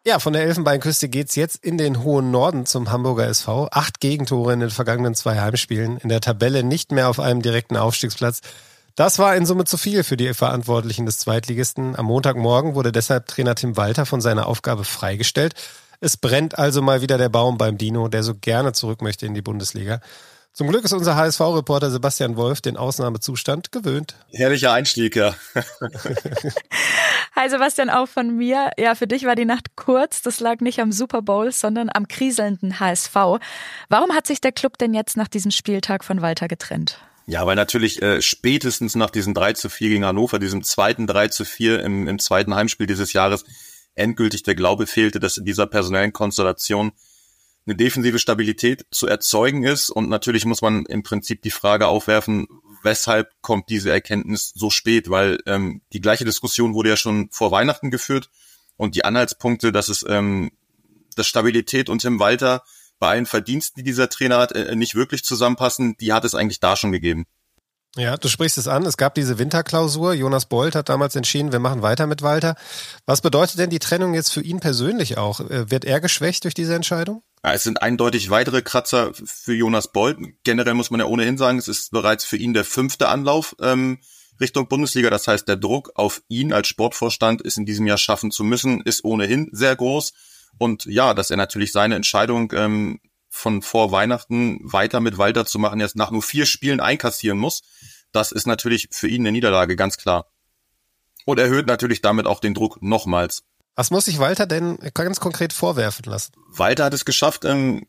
Ja, 0.05 0.19
von 0.19 0.31
der 0.31 0.43
Elfenbeinküste 0.43 1.09
geht's 1.09 1.35
jetzt 1.35 1.63
in 1.63 1.77
den 1.77 2.03
hohen 2.03 2.31
Norden 2.31 2.65
zum 2.65 2.89
Hamburger 2.89 3.27
SV. 3.27 3.67
Acht 3.71 3.99
Gegentore 3.99 4.53
in 4.53 4.61
den 4.61 4.69
vergangenen 4.69 5.13
zwei 5.13 5.39
Heimspielen. 5.39 5.97
In 5.97 6.07
der 6.07 6.21
Tabelle 6.21 6.63
nicht 6.63 6.93
mehr 6.93 7.09
auf 7.09 7.19
einem 7.19 7.41
direkten 7.41 7.75
Aufstiegsplatz. 7.75 8.39
Das 8.95 9.19
war 9.19 9.35
in 9.35 9.45
Summe 9.45 9.65
zu 9.65 9.77
viel 9.77 10.03
für 10.03 10.15
die 10.15 10.33
Verantwortlichen 10.33 11.05
des 11.05 11.17
Zweitligisten. 11.17 11.97
Am 11.97 12.05
Montagmorgen 12.05 12.75
wurde 12.75 12.93
deshalb 12.93 13.27
Trainer 13.27 13.55
Tim 13.55 13.75
Walter 13.75 14.05
von 14.05 14.21
seiner 14.21 14.47
Aufgabe 14.47 14.85
freigestellt. 14.85 15.53
Es 15.99 16.15
brennt 16.15 16.57
also 16.57 16.81
mal 16.81 17.01
wieder 17.01 17.17
der 17.17 17.29
Baum 17.29 17.57
beim 17.57 17.77
Dino, 17.77 18.07
der 18.07 18.23
so 18.23 18.35
gerne 18.35 18.71
zurück 18.71 19.01
möchte 19.01 19.25
in 19.25 19.33
die 19.33 19.41
Bundesliga. 19.41 19.99
Zum 20.51 20.67
Glück 20.67 20.83
ist 20.83 20.93
unser 20.93 21.15
HSV-Reporter 21.15 21.91
Sebastian 21.91 22.35
Wolf 22.35 22.59
den 22.61 22.75
Ausnahmezustand 22.75 23.71
gewöhnt. 23.71 24.15
Herrlicher 24.31 24.73
Einstieg, 24.73 25.15
ja. 25.15 25.35
Hi 27.35 27.49
Sebastian, 27.49 27.89
auch 27.89 28.07
von 28.07 28.35
mir. 28.35 28.71
Ja, 28.77 28.95
für 28.95 29.07
dich 29.07 29.23
war 29.25 29.35
die 29.35 29.45
Nacht 29.45 29.75
kurz. 29.75 30.21
Das 30.21 30.39
lag 30.39 30.59
nicht 30.59 30.79
am 30.79 30.91
Super 30.91 31.21
Bowl, 31.21 31.51
sondern 31.51 31.89
am 31.93 32.07
kriselnden 32.07 32.79
HSV. 32.79 33.15
Warum 33.87 34.13
hat 34.13 34.27
sich 34.27 34.41
der 34.41 34.51
Club 34.51 34.77
denn 34.77 34.93
jetzt 34.93 35.15
nach 35.15 35.27
diesem 35.27 35.51
Spieltag 35.51 36.03
von 36.03 36.21
Walter 36.21 36.47
getrennt? 36.47 36.99
Ja, 37.27 37.45
weil 37.45 37.55
natürlich 37.55 38.01
äh, 38.01 38.21
spätestens 38.23 38.95
nach 38.95 39.11
diesem 39.11 39.35
3 39.35 39.53
zu 39.53 39.69
4 39.69 39.89
gegen 39.89 40.05
Hannover, 40.05 40.39
diesem 40.39 40.63
zweiten 40.63 41.05
3 41.05 41.27
zu 41.27 41.45
4 41.45 41.83
im, 41.83 42.07
im 42.07 42.17
zweiten 42.17 42.55
Heimspiel 42.55 42.87
dieses 42.87 43.13
Jahres, 43.13 43.45
endgültig 43.93 44.43
der 44.43 44.55
Glaube 44.55 44.87
fehlte, 44.87 45.19
dass 45.19 45.37
in 45.37 45.45
dieser 45.45 45.67
personellen 45.67 46.11
Konstellation 46.11 46.91
eine 47.65 47.75
defensive 47.75 48.19
Stabilität 48.19 48.85
zu 48.91 49.07
erzeugen 49.07 49.63
ist. 49.63 49.89
Und 49.89 50.09
natürlich 50.09 50.45
muss 50.45 50.61
man 50.61 50.85
im 50.85 51.03
Prinzip 51.03 51.41
die 51.41 51.51
Frage 51.51 51.87
aufwerfen, 51.87 52.47
weshalb 52.83 53.31
kommt 53.41 53.69
diese 53.69 53.91
Erkenntnis 53.91 54.51
so 54.55 54.69
spät? 54.69 55.09
Weil 55.09 55.39
ähm, 55.45 55.81
die 55.93 56.01
gleiche 56.01 56.25
Diskussion 56.25 56.73
wurde 56.73 56.89
ja 56.89 56.97
schon 56.97 57.29
vor 57.31 57.51
Weihnachten 57.51 57.91
geführt 57.91 58.29
und 58.77 58.95
die 58.95 59.05
Anhaltspunkte, 59.05 59.71
dass 59.71 59.89
es 59.89 60.05
ähm, 60.07 60.51
dass 61.15 61.27
Stabilität 61.27 61.89
und 61.89 61.99
Tim 61.99 62.19
Walter 62.19 62.63
bei 62.97 63.09
allen 63.09 63.25
Verdiensten, 63.25 63.79
die 63.79 63.89
dieser 63.89 64.09
Trainer 64.09 64.37
hat, 64.37 64.51
äh, 64.53 64.75
nicht 64.75 64.95
wirklich 64.95 65.23
zusammenpassen, 65.23 65.95
die 65.97 66.13
hat 66.13 66.25
es 66.25 66.35
eigentlich 66.35 66.59
da 66.59 66.75
schon 66.75 66.91
gegeben. 66.91 67.25
Ja, 67.95 68.17
du 68.17 68.27
sprichst 68.27 68.57
es 68.57 68.67
an. 68.67 68.85
Es 68.85 68.97
gab 68.97 69.15
diese 69.15 69.39
Winterklausur. 69.39 70.13
Jonas 70.13 70.45
Bolt 70.45 70.75
hat 70.75 70.89
damals 70.89 71.15
entschieden, 71.15 71.51
wir 71.51 71.59
machen 71.59 71.81
weiter 71.81 72.05
mit 72.05 72.21
Walter. 72.21 72.55
Was 73.05 73.21
bedeutet 73.21 73.57
denn 73.57 73.71
die 73.71 73.79
Trennung 73.79 74.13
jetzt 74.13 74.31
für 74.31 74.41
ihn 74.41 74.59
persönlich 74.59 75.17
auch? 75.17 75.39
Äh, 75.39 75.71
wird 75.71 75.85
er 75.85 75.99
geschwächt 75.99 76.43
durch 76.43 76.53
diese 76.53 76.75
Entscheidung? 76.75 77.23
Ja, 77.43 77.53
es 77.53 77.63
sind 77.63 77.81
eindeutig 77.81 78.29
weitere 78.29 78.61
Kratzer 78.61 79.13
für 79.13 79.53
Jonas 79.53 79.91
Bolt. 79.91 80.17
Generell 80.43 80.73
muss 80.73 80.91
man 80.91 80.99
ja 80.99 81.05
ohnehin 81.05 81.37
sagen, 81.37 81.57
es 81.57 81.67
ist 81.67 81.91
bereits 81.91 82.25
für 82.25 82.37
ihn 82.37 82.53
der 82.53 82.65
fünfte 82.65 83.07
Anlauf 83.07 83.55
ähm, 83.61 83.99
Richtung 84.41 84.67
Bundesliga. 84.67 85.09
Das 85.09 85.27
heißt, 85.27 85.47
der 85.47 85.55
Druck 85.55 85.91
auf 85.95 86.21
ihn 86.27 86.51
als 86.51 86.67
Sportvorstand 86.67 87.41
ist 87.41 87.57
in 87.57 87.65
diesem 87.65 87.87
Jahr 87.87 87.97
schaffen 87.97 88.31
zu 88.31 88.43
müssen, 88.43 88.81
ist 88.81 89.05
ohnehin 89.05 89.49
sehr 89.51 89.75
groß. 89.75 90.13
Und 90.57 90.85
ja, 90.85 91.13
dass 91.13 91.31
er 91.31 91.37
natürlich 91.37 91.71
seine 91.71 91.95
Entscheidung 91.95 92.51
ähm, 92.53 92.99
von 93.29 93.61
vor 93.61 93.91
Weihnachten 93.91 94.59
weiter 94.63 94.99
mit 94.99 95.17
Walter 95.17 95.45
zu 95.45 95.59
machen, 95.59 95.79
jetzt 95.79 95.95
nach 95.95 96.11
nur 96.11 96.23
vier 96.23 96.45
Spielen 96.45 96.79
einkassieren 96.79 97.37
muss, 97.37 97.61
das 98.11 98.31
ist 98.31 98.47
natürlich 98.47 98.89
für 98.91 99.07
ihn 99.07 99.21
eine 99.21 99.31
Niederlage, 99.31 99.75
ganz 99.75 99.97
klar. 99.97 100.31
Und 101.25 101.39
erhöht 101.39 101.67
natürlich 101.67 102.01
damit 102.01 102.25
auch 102.25 102.39
den 102.39 102.55
Druck 102.55 102.81
nochmals. 102.81 103.43
Was 103.79 103.91
muss 103.91 104.03
sich 104.03 104.19
Walter 104.19 104.45
denn 104.45 104.77
ganz 104.93 105.21
konkret 105.21 105.53
vorwerfen 105.53 106.03
lassen? 106.03 106.33
Walter 106.49 106.83
hat 106.83 106.93
es 106.93 107.05
geschafft, 107.05 107.45
ähm, 107.45 107.85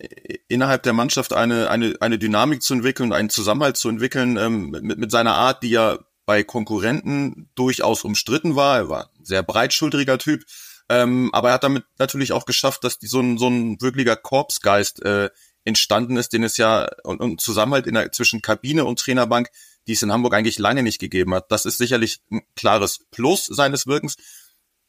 innerhalb 0.46 0.84
der 0.84 0.92
Mannschaft 0.92 1.32
eine, 1.32 1.68
eine, 1.68 1.96
eine 1.98 2.16
Dynamik 2.16 2.62
zu 2.62 2.74
entwickeln, 2.74 3.12
einen 3.12 3.28
Zusammenhalt 3.28 3.76
zu 3.76 3.88
entwickeln, 3.88 4.36
ähm, 4.36 4.70
mit, 4.70 4.98
mit 4.98 5.10
seiner 5.10 5.34
Art, 5.34 5.64
die 5.64 5.70
ja 5.70 5.98
bei 6.26 6.44
Konkurrenten 6.44 7.50
durchaus 7.56 8.04
umstritten 8.04 8.54
war. 8.54 8.76
Er 8.76 8.88
war 8.88 9.10
ein 9.18 9.24
sehr 9.24 9.42
breitschultriger 9.42 10.18
Typ, 10.18 10.44
ähm, 10.88 11.30
aber 11.32 11.48
er 11.48 11.54
hat 11.54 11.64
damit 11.64 11.82
natürlich 11.98 12.30
auch 12.30 12.46
geschafft, 12.46 12.84
dass 12.84 13.00
die, 13.00 13.08
so, 13.08 13.18
ein, 13.18 13.36
so 13.36 13.48
ein 13.48 13.82
wirklicher 13.82 14.14
Korpsgeist 14.14 15.04
äh, 15.04 15.30
entstanden 15.64 16.16
ist, 16.18 16.32
den 16.32 16.44
es 16.44 16.56
ja 16.56 16.88
und, 17.02 17.20
und 17.20 17.40
Zusammenhalt 17.40 17.88
in 17.88 17.94
der, 17.94 18.12
zwischen 18.12 18.42
Kabine 18.42 18.84
und 18.84 19.00
Trainerbank, 19.00 19.50
die 19.88 19.94
es 19.94 20.02
in 20.02 20.12
Hamburg 20.12 20.34
eigentlich 20.34 20.60
lange 20.60 20.84
nicht 20.84 21.00
gegeben 21.00 21.34
hat. 21.34 21.50
Das 21.50 21.66
ist 21.66 21.78
sicherlich 21.78 22.20
ein 22.30 22.42
klares 22.54 23.00
Plus 23.10 23.46
seines 23.46 23.88
Wirkens. 23.88 24.14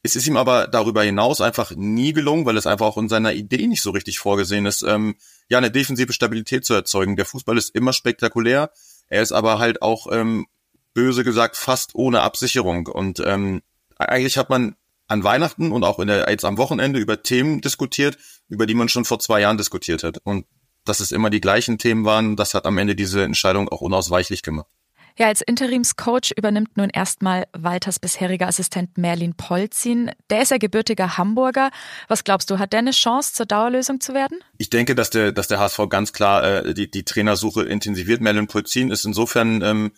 Es 0.04 0.16
ist 0.16 0.26
ihm 0.28 0.38
aber 0.38 0.68
darüber 0.68 1.04
hinaus 1.04 1.42
einfach 1.42 1.72
nie 1.76 2.14
gelungen, 2.14 2.46
weil 2.46 2.58
es 2.58 2.66
einfach 2.66 2.88
auch 2.88 2.98
in 2.98 3.10
seiner 3.10 3.34
Idee 3.34 3.68
nicht 3.68 3.84
so 3.84 3.92
richtig 3.92 4.18
vorgesehen 4.20 4.66
ist, 4.66 4.82
ähm, 4.82 5.16
ja, 5.48 5.60
eine 5.60 5.70
defensive 5.70 6.12
Stabilität 6.12 6.66
zu 6.66 6.74
erzeugen. 6.74 7.16
Der 7.16 7.26
Fußball 7.26 7.58
ist 7.58 7.76
immer 7.76 7.94
spektakulär, 7.94 8.72
er 9.08 9.22
ist 9.22 9.32
aber 9.32 9.60
halt 9.60 9.82
auch, 9.82 10.08
ähm, 10.12 10.48
böse 10.94 11.24
gesagt, 11.24 11.56
fast 11.56 11.96
ohne 11.96 12.22
Absicherung. 12.22 12.88
Und 12.88 13.22
ähm, 13.26 13.62
eigentlich 13.98 14.38
hat 14.38 14.50
man 14.50 14.76
an 15.08 15.24
Weihnachten 15.24 15.72
und 15.72 15.84
auch 15.84 16.00
in 16.00 16.08
der, 16.08 16.30
jetzt 16.30 16.46
am 16.46 16.58
Wochenende 16.58 17.00
über 17.00 17.22
Themen 17.22 17.62
diskutiert, 17.62 18.18
über 18.48 18.66
die 18.66 18.74
man 18.74 18.90
schon 18.90 19.06
vor 19.06 19.20
zwei 19.20 19.42
Jahren 19.42 19.58
diskutiert 19.58 20.04
hat. 20.04 20.20
Und 20.24 20.46
dass 20.86 21.00
es 21.00 21.12
immer 21.12 21.30
die 21.30 21.42
gleichen 21.42 21.78
Themen 21.78 22.06
waren, 22.06 22.36
das 22.36 22.54
hat 22.54 22.66
am 22.66 22.78
Ende 22.78 22.96
diese 22.96 23.24
Entscheidung 23.24 23.70
auch 23.70 23.82
unausweichlich 23.82 24.42
gemacht. 24.42 24.72
Ja, 25.18 25.28
als 25.28 25.42
Interimscoach 25.42 26.32
übernimmt 26.36 26.78
nun 26.78 26.90
erstmal 26.90 27.46
Walters 27.54 28.00
bisheriger 28.00 28.48
Assistent 28.48 28.98
Merlin 28.98 29.36
Polzin. 29.36 30.12
Der 30.30 30.42
ist 30.42 30.52
ja 30.52 30.58
gebürtiger 30.58 31.18
Hamburger. 31.18 31.70
Was 32.08 32.24
glaubst 32.24 32.50
du, 32.50 32.60
hat 32.60 32.74
der 32.74 32.80
eine 32.80 32.92
Chance, 32.92 33.34
zur 33.34 33.46
Dauerlösung 33.46 34.00
zu 34.00 34.14
werden? 34.14 34.40
Ich 34.58 34.70
denke, 34.70 34.96
dass 34.96 35.10
der, 35.10 35.32
dass 35.32 35.48
der 35.48 35.60
HSV 35.60 35.90
ganz 35.90 36.14
klar 36.14 36.44
äh, 36.44 36.74
die, 36.74 36.90
die 36.90 37.04
Trainersuche 37.04 37.64
intensiviert. 37.64 38.22
Merlin 38.22 38.48
Polzin 38.48 38.92
ist 38.92 39.06
insofern 39.06 39.62
ähm, 39.62 39.92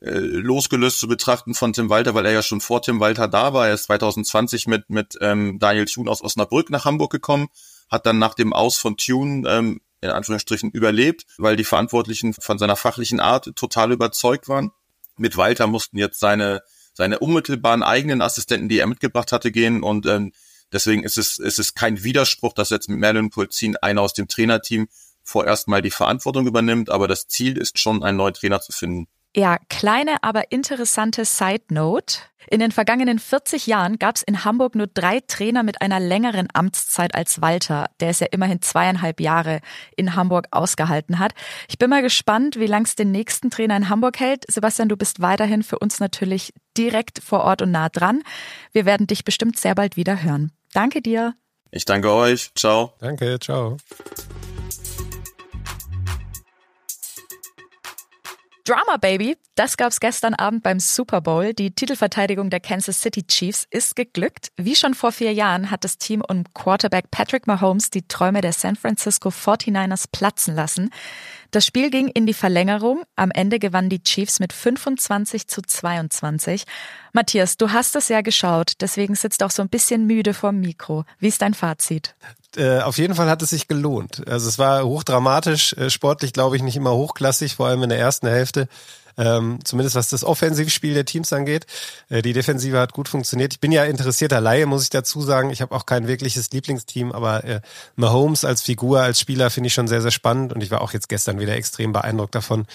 äh, 0.00 0.18
losgelöst 0.18 1.00
zu 1.00 1.08
betrachten 1.08 1.54
von 1.54 1.72
Tim 1.72 1.88
Walter, 1.88 2.14
weil 2.14 2.26
er 2.26 2.32
ja 2.32 2.42
schon 2.42 2.60
vor 2.60 2.82
Tim 2.82 3.00
Walter 3.00 3.26
da 3.26 3.54
war. 3.54 3.68
Er 3.68 3.74
ist 3.74 3.84
2020 3.84 4.66
mit, 4.66 4.90
mit 4.90 5.16
ähm, 5.20 5.58
Daniel 5.58 5.86
Thune 5.86 6.10
aus 6.10 6.22
Osnabrück 6.22 6.70
nach 6.70 6.84
Hamburg 6.84 7.10
gekommen, 7.10 7.48
hat 7.90 8.06
dann 8.06 8.18
nach 8.18 8.34
dem 8.34 8.52
Aus 8.52 8.76
von 8.76 8.96
Thune 8.96 9.48
ähm, 9.48 9.80
in 10.04 10.10
Anführungsstrichen 10.10 10.70
überlebt, 10.70 11.24
weil 11.38 11.56
die 11.56 11.64
Verantwortlichen 11.64 12.34
von 12.34 12.58
seiner 12.58 12.76
fachlichen 12.76 13.20
Art 13.20 13.56
total 13.56 13.92
überzeugt 13.92 14.48
waren. 14.48 14.70
Mit 15.16 15.36
Walter 15.36 15.66
mussten 15.66 15.96
jetzt 15.96 16.20
seine, 16.20 16.62
seine 16.92 17.18
unmittelbaren 17.18 17.82
eigenen 17.82 18.20
Assistenten, 18.20 18.68
die 18.68 18.78
er 18.78 18.86
mitgebracht 18.86 19.32
hatte, 19.32 19.50
gehen 19.50 19.82
und 19.82 20.06
ähm, 20.06 20.32
deswegen 20.72 21.04
ist 21.04 21.16
es, 21.18 21.38
ist 21.38 21.58
es 21.58 21.74
kein 21.74 22.04
Widerspruch, 22.04 22.52
dass 22.52 22.70
jetzt 22.70 22.88
mit 22.88 22.98
Merlin 22.98 23.30
Pulzin 23.30 23.76
einer 23.76 24.02
aus 24.02 24.12
dem 24.12 24.28
Trainerteam 24.28 24.88
vorerst 25.22 25.68
mal 25.68 25.80
die 25.80 25.90
Verantwortung 25.90 26.46
übernimmt, 26.46 26.90
aber 26.90 27.08
das 27.08 27.26
Ziel 27.26 27.56
ist 27.56 27.78
schon, 27.78 28.02
einen 28.02 28.18
neuen 28.18 28.34
Trainer 28.34 28.60
zu 28.60 28.72
finden. 28.72 29.08
Ja, 29.36 29.58
kleine, 29.68 30.22
aber 30.22 30.52
interessante 30.52 31.24
Side 31.24 31.64
Note. 31.70 32.18
In 32.50 32.60
den 32.60 32.70
vergangenen 32.70 33.18
40 33.18 33.66
Jahren 33.66 33.98
gab 33.98 34.16
es 34.16 34.22
in 34.22 34.44
Hamburg 34.44 34.74
nur 34.74 34.86
drei 34.86 35.20
Trainer 35.20 35.62
mit 35.62 35.80
einer 35.80 35.98
längeren 35.98 36.48
Amtszeit 36.52 37.14
als 37.14 37.40
Walter, 37.40 37.86
der 38.00 38.10
es 38.10 38.20
ja 38.20 38.28
immerhin 38.30 38.62
zweieinhalb 38.62 39.20
Jahre 39.20 39.60
in 39.96 40.14
Hamburg 40.14 40.46
ausgehalten 40.50 41.18
hat. 41.18 41.32
Ich 41.68 41.78
bin 41.78 41.90
mal 41.90 42.02
gespannt, 42.02 42.60
wie 42.60 42.66
lang 42.66 42.84
es 42.84 42.96
den 42.96 43.10
nächsten 43.10 43.50
Trainer 43.50 43.76
in 43.76 43.88
Hamburg 43.88 44.20
hält. 44.20 44.44
Sebastian, 44.48 44.88
du 44.88 44.96
bist 44.96 45.20
weiterhin 45.20 45.62
für 45.62 45.78
uns 45.78 46.00
natürlich 46.00 46.52
direkt 46.76 47.20
vor 47.20 47.40
Ort 47.40 47.62
und 47.62 47.70
nah 47.70 47.88
dran. 47.88 48.22
Wir 48.72 48.84
werden 48.84 49.06
dich 49.06 49.24
bestimmt 49.24 49.58
sehr 49.58 49.74
bald 49.74 49.96
wieder 49.96 50.22
hören. 50.22 50.52
Danke 50.72 51.00
dir. 51.02 51.34
Ich 51.70 51.86
danke 51.86 52.12
euch. 52.12 52.52
Ciao. 52.54 52.92
Danke, 53.00 53.38
ciao. 53.40 53.78
Drama 58.66 58.96
Baby, 58.96 59.36
das 59.56 59.76
gab's 59.76 60.00
gestern 60.00 60.32
Abend 60.32 60.62
beim 60.62 60.80
Super 60.80 61.20
Bowl. 61.20 61.52
Die 61.52 61.72
Titelverteidigung 61.72 62.48
der 62.48 62.60
Kansas 62.60 63.02
City 63.02 63.22
Chiefs 63.26 63.66
ist 63.68 63.94
geglückt. 63.94 64.52
Wie 64.56 64.74
schon 64.74 64.94
vor 64.94 65.12
vier 65.12 65.34
Jahren 65.34 65.70
hat 65.70 65.84
das 65.84 65.98
Team 65.98 66.22
um 66.26 66.44
Quarterback 66.54 67.10
Patrick 67.10 67.46
Mahomes 67.46 67.90
die 67.90 68.08
Träume 68.08 68.40
der 68.40 68.54
San 68.54 68.74
Francisco 68.74 69.28
49ers 69.28 70.06
platzen 70.10 70.54
lassen. 70.54 70.88
Das 71.54 71.64
Spiel 71.64 71.88
ging 71.88 72.08
in 72.08 72.26
die 72.26 72.34
Verlängerung. 72.34 73.04
Am 73.14 73.30
Ende 73.30 73.60
gewannen 73.60 73.88
die 73.88 74.02
Chiefs 74.02 74.40
mit 74.40 74.52
25 74.52 75.46
zu 75.46 75.62
22. 75.62 76.64
Matthias, 77.12 77.56
du 77.56 77.70
hast 77.70 77.94
es 77.94 78.08
ja 78.08 78.22
geschaut, 78.22 78.72
deswegen 78.80 79.14
sitzt 79.14 79.40
auch 79.40 79.52
so 79.52 79.62
ein 79.62 79.68
bisschen 79.68 80.04
müde 80.04 80.34
vorm 80.34 80.58
Mikro. 80.58 81.04
Wie 81.20 81.28
ist 81.28 81.42
dein 81.42 81.54
Fazit? 81.54 82.16
Äh, 82.56 82.80
auf 82.80 82.98
jeden 82.98 83.14
Fall 83.14 83.30
hat 83.30 83.40
es 83.40 83.50
sich 83.50 83.68
gelohnt. 83.68 84.26
Also 84.26 84.48
es 84.48 84.58
war 84.58 84.84
hochdramatisch, 84.84 85.74
äh, 85.74 85.90
sportlich 85.90 86.32
glaube 86.32 86.56
ich 86.56 86.62
nicht 86.64 86.74
immer 86.74 86.92
hochklassig, 86.92 87.54
vor 87.54 87.68
allem 87.68 87.84
in 87.84 87.90
der 87.90 88.00
ersten 88.00 88.26
Hälfte. 88.26 88.66
Ähm, 89.16 89.58
zumindest 89.64 89.96
was 89.96 90.08
das 90.08 90.24
Offensivspiel 90.24 90.94
der 90.94 91.04
Teams 91.04 91.32
angeht. 91.32 91.66
Äh, 92.08 92.22
die 92.22 92.32
Defensive 92.32 92.78
hat 92.78 92.92
gut 92.92 93.08
funktioniert. 93.08 93.54
Ich 93.54 93.60
bin 93.60 93.72
ja 93.72 93.84
interessierter 93.84 94.40
Laie, 94.40 94.66
muss 94.66 94.82
ich 94.82 94.90
dazu 94.90 95.22
sagen. 95.22 95.50
Ich 95.50 95.62
habe 95.62 95.74
auch 95.74 95.86
kein 95.86 96.08
wirkliches 96.08 96.50
Lieblingsteam, 96.50 97.12
aber 97.12 97.44
äh, 97.44 97.60
Mahomes 97.96 98.44
als 98.44 98.62
Figur, 98.62 99.00
als 99.00 99.20
Spieler 99.20 99.50
finde 99.50 99.68
ich 99.68 99.74
schon 99.74 99.88
sehr, 99.88 100.02
sehr 100.02 100.10
spannend 100.10 100.52
und 100.52 100.62
ich 100.62 100.70
war 100.70 100.80
auch 100.80 100.92
jetzt 100.92 101.08
gestern 101.08 101.38
wieder 101.38 101.54
extrem 101.54 101.92
beeindruckt 101.92 102.34
davon, 102.34 102.66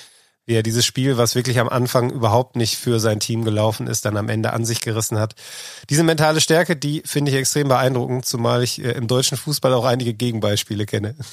wie 0.49 0.55
er 0.55 0.63
dieses 0.63 0.83
Spiel, 0.83 1.17
was 1.17 1.35
wirklich 1.35 1.59
am 1.59 1.69
Anfang 1.69 2.09
überhaupt 2.09 2.55
nicht 2.55 2.75
für 2.75 2.99
sein 2.99 3.19
Team 3.19 3.45
gelaufen 3.45 3.85
ist, 3.85 4.05
dann 4.05 4.17
am 4.17 4.29
Ende 4.29 4.51
an 4.51 4.65
sich 4.65 4.81
gerissen 4.81 5.19
hat. 5.19 5.35
Diese 5.91 6.01
mentale 6.01 6.41
Stärke, 6.41 6.75
die 6.75 7.03
finde 7.05 7.29
ich 7.31 7.37
extrem 7.37 7.67
beeindruckend, 7.67 8.25
zumal 8.25 8.63
ich 8.63 8.83
äh, 8.83 8.93
im 8.93 9.07
deutschen 9.07 9.37
Fußball 9.37 9.71
auch 9.75 9.85
einige 9.85 10.13
Gegenbeispiele 10.13 10.85
kenne. 10.85 11.15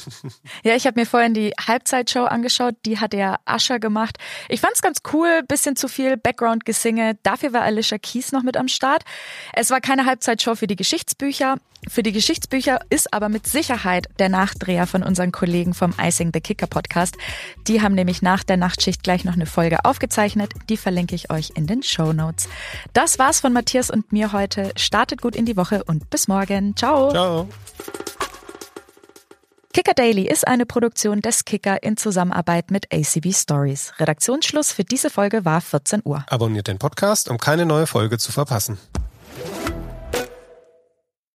Ja, 0.62 0.74
ich 0.74 0.86
habe 0.86 0.98
mir 0.98 1.06
vorhin 1.06 1.32
die 1.34 1.52
Halbzeitshow 1.66 2.24
angeschaut, 2.24 2.74
die 2.84 2.98
hat 2.98 3.14
ja 3.14 3.38
Ascher 3.44 3.78
gemacht. 3.78 4.18
Ich 4.48 4.60
fand's 4.60 4.82
ganz 4.82 4.98
cool, 5.12 5.42
bisschen 5.46 5.76
zu 5.76 5.88
viel 5.88 6.16
Background-Gesinge. 6.16 7.16
Dafür 7.22 7.52
war 7.52 7.62
Alicia 7.62 7.98
Keys 7.98 8.32
noch 8.32 8.42
mit 8.42 8.56
am 8.56 8.68
Start. 8.68 9.04
Es 9.52 9.70
war 9.70 9.80
keine 9.80 10.06
Halbzeitshow 10.06 10.56
für 10.56 10.66
die 10.66 10.76
Geschichtsbücher. 10.76 11.56
Für 11.88 12.02
die 12.02 12.12
Geschichtsbücher 12.12 12.80
ist 12.90 13.12
aber 13.12 13.28
mit 13.28 13.46
Sicherheit 13.46 14.08
der 14.18 14.28
Nachdreher 14.28 14.86
von 14.86 15.02
unseren 15.02 15.32
Kollegen 15.32 15.72
vom 15.72 15.94
Icing 16.00 16.30
the 16.34 16.40
Kicker 16.40 16.66
Podcast. 16.66 17.16
Die 17.68 17.80
haben 17.80 17.94
nämlich 17.94 18.22
nach 18.22 18.42
der 18.42 18.56
Nachtschicht 18.56 19.02
gleich 19.02 19.24
noch 19.24 19.34
eine 19.34 19.46
Folge 19.46 19.84
aufgezeichnet. 19.84 20.52
Die 20.68 20.76
verlinke 20.76 21.14
ich 21.14 21.30
euch 21.30 21.52
in 21.54 21.66
den 21.66 21.82
Show 21.82 22.12
Notes. 22.12 22.48
Das 22.92 23.18
war's 23.18 23.40
von 23.40 23.52
Matthias 23.52 23.90
und 23.90 24.12
mir 24.12 24.32
heute. 24.32 24.72
Startet 24.76 25.22
gut 25.22 25.36
in 25.36 25.46
die 25.46 25.56
Woche 25.56 25.84
und 25.84 26.10
bis 26.10 26.28
morgen. 26.28 26.76
Ciao. 26.76 27.10
Ciao. 27.10 27.48
Kicker 29.72 29.94
Daily 29.94 30.26
ist 30.26 30.48
eine 30.48 30.64
Produktion 30.64 31.20
des 31.20 31.44
Kicker 31.44 31.82
in 31.82 31.98
Zusammenarbeit 31.98 32.70
mit 32.70 32.92
ACB 32.92 33.32
Stories. 33.32 33.92
Redaktionsschluss 33.98 34.72
für 34.72 34.84
diese 34.84 35.10
Folge 35.10 35.44
war 35.44 35.60
14 35.60 36.00
Uhr. 36.02 36.24
Abonniert 36.28 36.66
den 36.66 36.78
Podcast, 36.78 37.28
um 37.28 37.36
keine 37.36 37.66
neue 37.66 37.86
Folge 37.86 38.16
zu 38.16 38.32
verpassen. 38.32 38.78